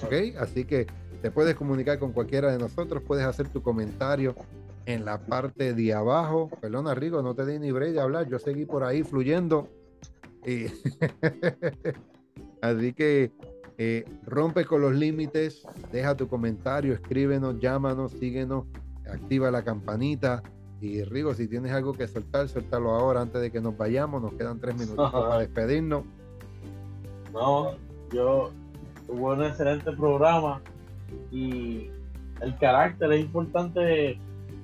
¿Ok? 0.04 0.36
Así 0.40 0.66
que 0.66 0.88
te 1.26 1.32
puedes 1.32 1.56
comunicar 1.56 1.98
con 1.98 2.12
cualquiera 2.12 2.52
de 2.52 2.60
nosotros, 2.60 3.02
puedes 3.02 3.26
hacer 3.26 3.50
tu 3.50 3.64
comentario 3.64 4.36
en 4.86 5.06
la 5.06 5.26
parte 5.26 5.74
de 5.74 5.92
abajo. 5.92 6.52
Perdona, 6.62 6.94
Rigo, 6.94 7.24
no 7.24 7.34
te 7.34 7.48
di 7.48 7.58
ni 7.58 7.72
break 7.72 7.94
de 7.94 8.00
hablar, 8.00 8.30
yo 8.30 8.38
seguí 8.38 8.68
por 8.68 8.84
ahí 8.84 9.02
fluyendo. 9.02 9.68
Y 10.46 10.66
Así 12.62 12.94
que 12.94 13.32
eh, 13.80 14.06
rompe 14.28 14.66
con 14.66 14.82
los 14.82 14.94
límites, 14.94 15.66
deja 15.92 16.16
tu 16.16 16.28
comentario, 16.28 16.94
escríbenos, 16.94 17.60
llámanos, 17.60 18.12
síguenos, 18.12 18.66
activa 19.12 19.50
la 19.50 19.64
campanita. 19.64 20.44
Y 20.80 21.04
Rigo, 21.06 21.34
si 21.34 21.48
tienes 21.48 21.72
algo 21.72 21.94
que 21.94 22.08
soltar, 22.08 22.50
suéltalo 22.50 22.92
ahora 22.92 23.22
antes 23.22 23.42
de 23.42 23.52
que 23.52 23.62
nos 23.62 23.76
vayamos. 23.76 24.22
Nos 24.22 24.34
quedan 24.34 24.60
tres 24.60 24.78
minutos 24.78 25.12
para 25.12 25.40
despedirnos. 25.40 26.04
No, 27.34 27.72
yo 28.14 28.52
hubo 29.08 29.34
un 29.34 29.44
excelente 29.44 29.92
programa 29.94 30.62
y 31.32 31.90
el 32.42 32.58
carácter 32.58 33.12
es 33.14 33.22
importante 33.22 34.20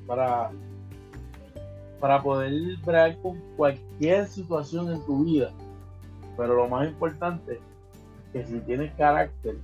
para, 0.06 0.52
para 2.00 2.22
poder 2.22 2.54
ver 2.86 3.18
con 3.22 3.40
cualquier 3.56 4.28
situación 4.28 4.92
en 4.92 5.06
tu 5.06 5.24
vida. 5.24 5.52
Pero 6.38 6.56
lo 6.56 6.68
más 6.68 6.88
importante 6.88 7.60
que 8.34 8.46
si 8.46 8.60
tienes 8.62 8.94
carácter, 8.96 9.58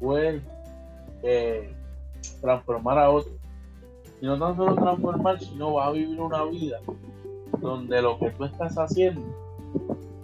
puedes 0.00 0.42
eh, 1.22 1.72
transformar 2.40 2.98
a 2.98 3.10
otro. 3.10 3.32
Y 4.20 4.26
no 4.26 4.38
tan 4.38 4.56
solo 4.56 4.74
transformar, 4.76 5.40
sino 5.40 5.74
vas 5.74 5.88
a 5.88 5.92
vivir 5.92 6.20
una 6.20 6.44
vida 6.44 6.80
donde 7.60 8.02
lo 8.02 8.18
que 8.18 8.30
tú 8.30 8.44
estás 8.44 8.76
haciendo 8.76 9.22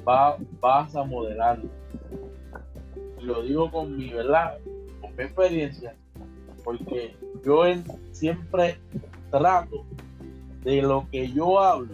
va, 0.06 0.36
vas 0.60 0.94
a 0.94 1.04
modelarlo. 1.04 1.68
Lo 3.20 3.42
digo 3.42 3.70
con 3.70 3.96
mi 3.96 4.10
verdad, 4.10 4.58
mi 5.18 5.24
experiencia, 5.24 5.96
porque 6.64 7.16
yo 7.44 7.62
siempre 8.12 8.78
trato 9.32 9.84
de 10.62 10.80
lo 10.80 11.06
que 11.10 11.30
yo 11.32 11.58
hablo, 11.58 11.92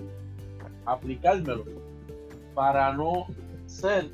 aplicármelo 0.85 1.65
para 2.55 2.93
no 2.93 3.27
ser 3.67 4.11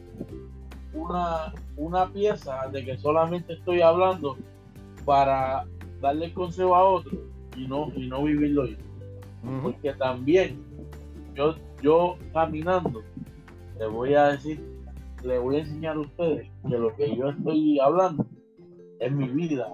una, 0.94 1.52
una 1.76 2.06
pieza 2.12 2.68
de 2.72 2.84
que 2.84 2.96
solamente 2.98 3.54
estoy 3.54 3.82
hablando 3.82 4.36
para 5.04 5.66
darle 6.00 6.32
consejo 6.32 6.74
a 6.76 6.84
otro 6.84 7.18
y 7.56 7.66
no, 7.66 7.92
y 7.96 8.06
no 8.06 8.22
vivirlo 8.22 8.66
yo. 8.66 8.76
Porque 9.62 9.92
también 9.94 10.62
yo, 11.34 11.56
yo 11.82 12.16
caminando, 12.32 13.02
le 13.78 13.86
voy 13.86 14.14
a 14.14 14.28
decir, 14.28 14.62
le 15.24 15.38
voy 15.38 15.56
a 15.56 15.60
enseñar 15.60 15.96
a 15.96 16.00
ustedes 16.00 16.48
que 16.68 16.78
lo 16.78 16.94
que 16.94 17.16
yo 17.16 17.30
estoy 17.30 17.80
hablando 17.80 18.24
es 19.00 19.12
mi 19.12 19.28
vida, 19.28 19.68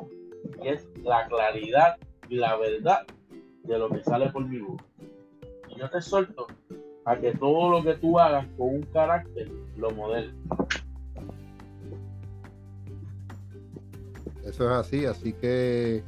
y 0.62 0.68
es 0.68 0.89
la 1.03 1.27
claridad 1.27 1.97
y 2.29 2.37
la 2.37 2.57
verdad 2.57 3.07
de 3.64 3.79
lo 3.79 3.91
que 3.91 4.03
sale 4.03 4.31
por 4.31 4.47
mi 4.47 4.59
boca. 4.59 4.85
Y 5.68 5.79
yo 5.79 5.91
te 5.91 6.01
suelto 6.01 6.47
a 7.05 7.16
que 7.16 7.33
todo 7.33 7.70
lo 7.70 7.83
que 7.83 7.95
tú 7.95 8.18
hagas 8.18 8.47
con 8.57 8.68
un 8.68 8.83
carácter 8.85 9.51
lo 9.77 9.91
modeles. 9.91 10.35
Eso 14.45 14.64
es 14.64 14.70
así, 14.70 15.05
así 15.05 15.33
que 15.33 16.05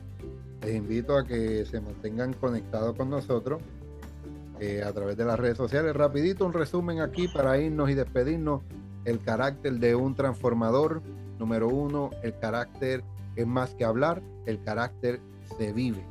les 0.63 0.75
invito 0.75 1.17
a 1.17 1.25
que 1.25 1.65
se 1.65 1.81
mantengan 1.81 2.33
conectados 2.35 2.97
con 2.97 3.11
nosotros 3.11 3.61
eh, 4.61 4.83
a 4.85 4.93
través 4.93 5.17
de 5.17 5.25
las 5.25 5.39
redes 5.39 5.57
sociales. 5.57 5.95
Rapidito 5.95 6.47
un 6.47 6.53
resumen 6.53 7.01
aquí 7.01 7.29
para 7.29 7.59
irnos 7.59 7.91
y 7.91 7.95
despedirnos. 7.95 8.63
El 9.05 9.21
carácter 9.21 9.75
de 9.75 9.95
un 9.95 10.15
transformador. 10.15 11.01
Número 11.39 11.69
uno, 11.69 12.11
el 12.23 12.37
carácter 12.39 13.03
es 13.37 13.47
más 13.47 13.75
que 13.75 13.85
hablar, 13.85 14.23
el 14.47 14.63
carácter 14.63 15.21
se 15.57 15.73
vive. 15.73 16.05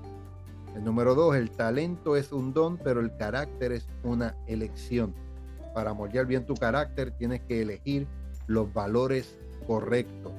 El 0.76 0.84
número 0.84 1.16
dos, 1.16 1.36
el 1.36 1.50
talento 1.50 2.16
es 2.16 2.32
un 2.32 2.54
don, 2.54 2.78
pero 2.78 3.00
el 3.00 3.16
carácter 3.18 3.72
es 3.72 3.88
una 4.04 4.36
elección. 4.48 5.14
Para 5.74 5.94
moldear 5.94 6.26
bien 6.26 6.46
tu 6.46 6.56
carácter 6.56 7.12
tienes 7.12 7.42
que 7.42 7.62
elegir 7.62 8.08
los 8.48 8.72
valores 8.74 9.38
correctos. 9.66 10.32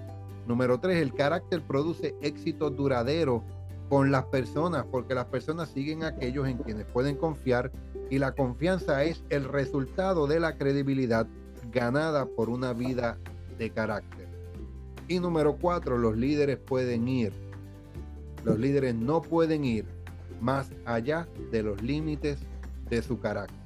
Número 0.46 0.80
tres, 0.80 1.02
el 1.02 1.12
carácter 1.12 1.60
produce 1.62 2.14
éxito 2.22 2.70
duradero 2.70 3.42
con 3.88 4.10
las 4.10 4.24
personas, 4.26 4.86
porque 4.90 5.14
las 5.14 5.26
personas 5.26 5.68
siguen 5.68 6.02
a 6.04 6.08
aquellos 6.08 6.46
en 6.48 6.58
quienes 6.58 6.86
pueden 6.86 7.16
confiar 7.16 7.70
y 8.10 8.18
la 8.18 8.32
confianza 8.32 9.04
es 9.04 9.22
el 9.28 9.44
resultado 9.44 10.26
de 10.26 10.40
la 10.40 10.56
credibilidad 10.56 11.26
ganada 11.70 12.26
por 12.26 12.48
una 12.48 12.72
vida 12.72 13.18
de 13.58 13.70
carácter. 13.70 14.27
Y 15.08 15.20
número 15.20 15.56
cuatro, 15.56 15.96
los 15.96 16.16
líderes 16.16 16.58
pueden 16.58 17.08
ir. 17.08 17.32
Los 18.44 18.58
líderes 18.58 18.94
no 18.94 19.22
pueden 19.22 19.64
ir 19.64 19.86
más 20.40 20.70
allá 20.84 21.26
de 21.50 21.62
los 21.62 21.82
límites 21.82 22.38
de 22.90 23.02
su 23.02 23.18
carácter. 23.18 23.56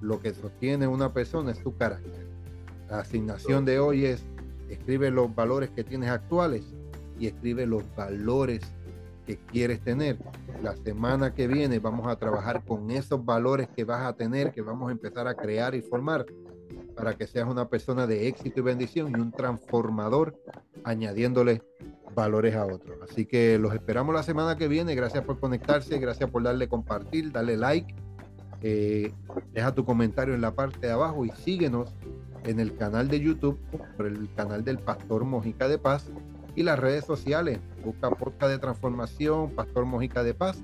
Lo 0.00 0.20
que 0.20 0.34
sostiene 0.34 0.88
una 0.88 1.12
persona 1.12 1.52
es 1.52 1.58
su 1.58 1.76
carácter. 1.76 2.26
La 2.90 3.00
asignación 3.00 3.64
de 3.64 3.78
hoy 3.78 4.04
es 4.04 4.24
escribe 4.68 5.10
los 5.10 5.34
valores 5.34 5.70
que 5.70 5.84
tienes 5.84 6.10
actuales 6.10 6.64
y 7.18 7.26
escribe 7.26 7.66
los 7.66 7.84
valores 7.94 8.62
que 9.26 9.36
quieres 9.36 9.80
tener 9.80 10.18
La 10.62 10.74
semana 10.76 11.32
que 11.34 11.46
viene 11.46 11.78
vamos 11.78 12.08
a 12.08 12.16
trabajar 12.16 12.64
con 12.64 12.90
esos 12.90 13.24
valores 13.24 13.68
que 13.68 13.84
vas 13.84 14.02
a 14.04 14.14
tener, 14.14 14.50
que 14.50 14.62
vamos 14.62 14.88
a 14.88 14.92
empezar 14.92 15.28
a 15.28 15.34
crear 15.34 15.74
y 15.74 15.82
formar 15.82 16.26
para 17.02 17.16
que 17.16 17.26
seas 17.26 17.48
una 17.48 17.68
persona 17.68 18.06
de 18.06 18.28
éxito 18.28 18.60
y 18.60 18.62
bendición 18.62 19.10
y 19.10 19.20
un 19.20 19.32
transformador 19.32 20.40
añadiéndole 20.84 21.60
valores 22.14 22.54
a 22.54 22.64
otros. 22.64 22.96
Así 23.02 23.26
que 23.26 23.58
los 23.58 23.74
esperamos 23.74 24.14
la 24.14 24.22
semana 24.22 24.56
que 24.56 24.68
viene. 24.68 24.94
Gracias 24.94 25.24
por 25.24 25.40
conectarse, 25.40 25.98
gracias 25.98 26.30
por 26.30 26.44
darle 26.44 26.68
compartir, 26.68 27.32
darle 27.32 27.56
like. 27.56 27.92
Eh, 28.60 29.12
deja 29.52 29.74
tu 29.74 29.84
comentario 29.84 30.32
en 30.32 30.42
la 30.42 30.54
parte 30.54 30.86
de 30.86 30.92
abajo 30.92 31.24
y 31.24 31.30
síguenos 31.30 31.92
en 32.44 32.60
el 32.60 32.76
canal 32.76 33.08
de 33.08 33.18
YouTube, 33.18 33.58
por 33.96 34.06
el 34.06 34.32
canal 34.36 34.62
del 34.62 34.78
Pastor 34.78 35.24
Mojica 35.24 35.66
de 35.66 35.78
Paz 35.78 36.08
y 36.54 36.62
las 36.62 36.78
redes 36.78 37.04
sociales. 37.04 37.58
Busca 37.84 38.10
Podcast 38.10 38.52
de 38.52 38.58
Transformación, 38.60 39.50
Pastor 39.56 39.86
Mojica 39.86 40.22
de 40.22 40.34
Paz 40.34 40.62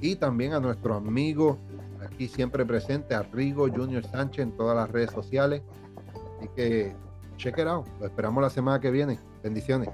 y 0.00 0.16
también 0.16 0.54
a 0.54 0.60
nuestro 0.60 0.94
amigo 0.94 1.58
aquí 2.04 2.28
siempre 2.28 2.64
presente, 2.64 3.14
a 3.14 3.22
Rigo 3.22 3.68
Junior 3.68 4.04
Sánchez 4.04 4.42
en 4.44 4.56
todas 4.56 4.76
las 4.76 4.90
redes 4.90 5.10
sociales. 5.10 5.62
Así 6.38 6.48
que 6.56 6.94
check 7.36 7.58
it 7.58 7.66
out. 7.66 7.86
Lo 8.00 8.06
esperamos 8.06 8.42
la 8.42 8.50
semana 8.50 8.80
que 8.80 8.90
viene. 8.90 9.18
Bendiciones. 9.42 9.88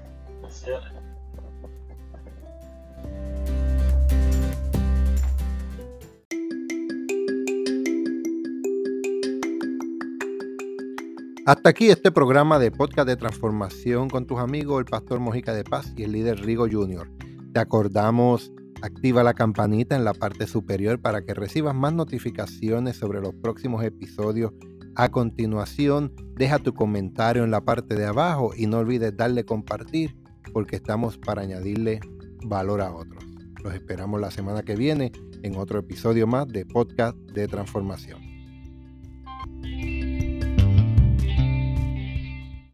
Hasta 11.43 11.69
aquí 11.69 11.89
este 11.89 12.11
programa 12.11 12.59
de 12.59 12.71
podcast 12.71 13.07
de 13.07 13.15
transformación 13.15 14.09
con 14.09 14.27
tus 14.27 14.39
amigos, 14.39 14.79
el 14.79 14.85
pastor 14.85 15.19
Mojica 15.19 15.53
de 15.53 15.63
Paz 15.63 15.91
y 15.97 16.03
el 16.03 16.11
líder 16.11 16.39
Rigo 16.39 16.67
Junior. 16.71 17.09
Te 17.51 17.59
acordamos, 17.59 18.53
activa 18.81 19.23
la 19.23 19.33
campanita 19.33 19.95
en 19.95 20.03
la 20.03 20.13
parte 20.13 20.47
superior 20.47 20.99
para 20.99 21.23
que 21.23 21.33
recibas 21.33 21.75
más 21.75 21.93
notificaciones 21.93 22.97
sobre 22.97 23.21
los 23.21 23.33
próximos 23.35 23.83
episodios. 23.83 24.51
A 24.95 25.09
continuación, 25.09 26.13
deja 26.35 26.59
tu 26.59 26.73
comentario 26.73 27.43
en 27.43 27.51
la 27.51 27.61
parte 27.61 27.95
de 27.95 28.05
abajo 28.05 28.51
y 28.55 28.67
no 28.67 28.79
olvides 28.79 29.15
darle 29.15 29.45
compartir 29.45 30.15
porque 30.53 30.75
estamos 30.75 31.17
para 31.17 31.43
añadirle 31.43 31.99
valor 32.45 32.81
a 32.81 32.93
otros. 32.93 33.23
Los 33.63 33.73
esperamos 33.73 34.19
la 34.19 34.31
semana 34.31 34.63
que 34.63 34.75
viene 34.75 35.11
en 35.43 35.55
otro 35.55 35.79
episodio 35.79 36.27
más 36.27 36.47
de 36.47 36.65
podcast 36.65 37.15
de 37.17 37.47
transformación. 37.47 38.19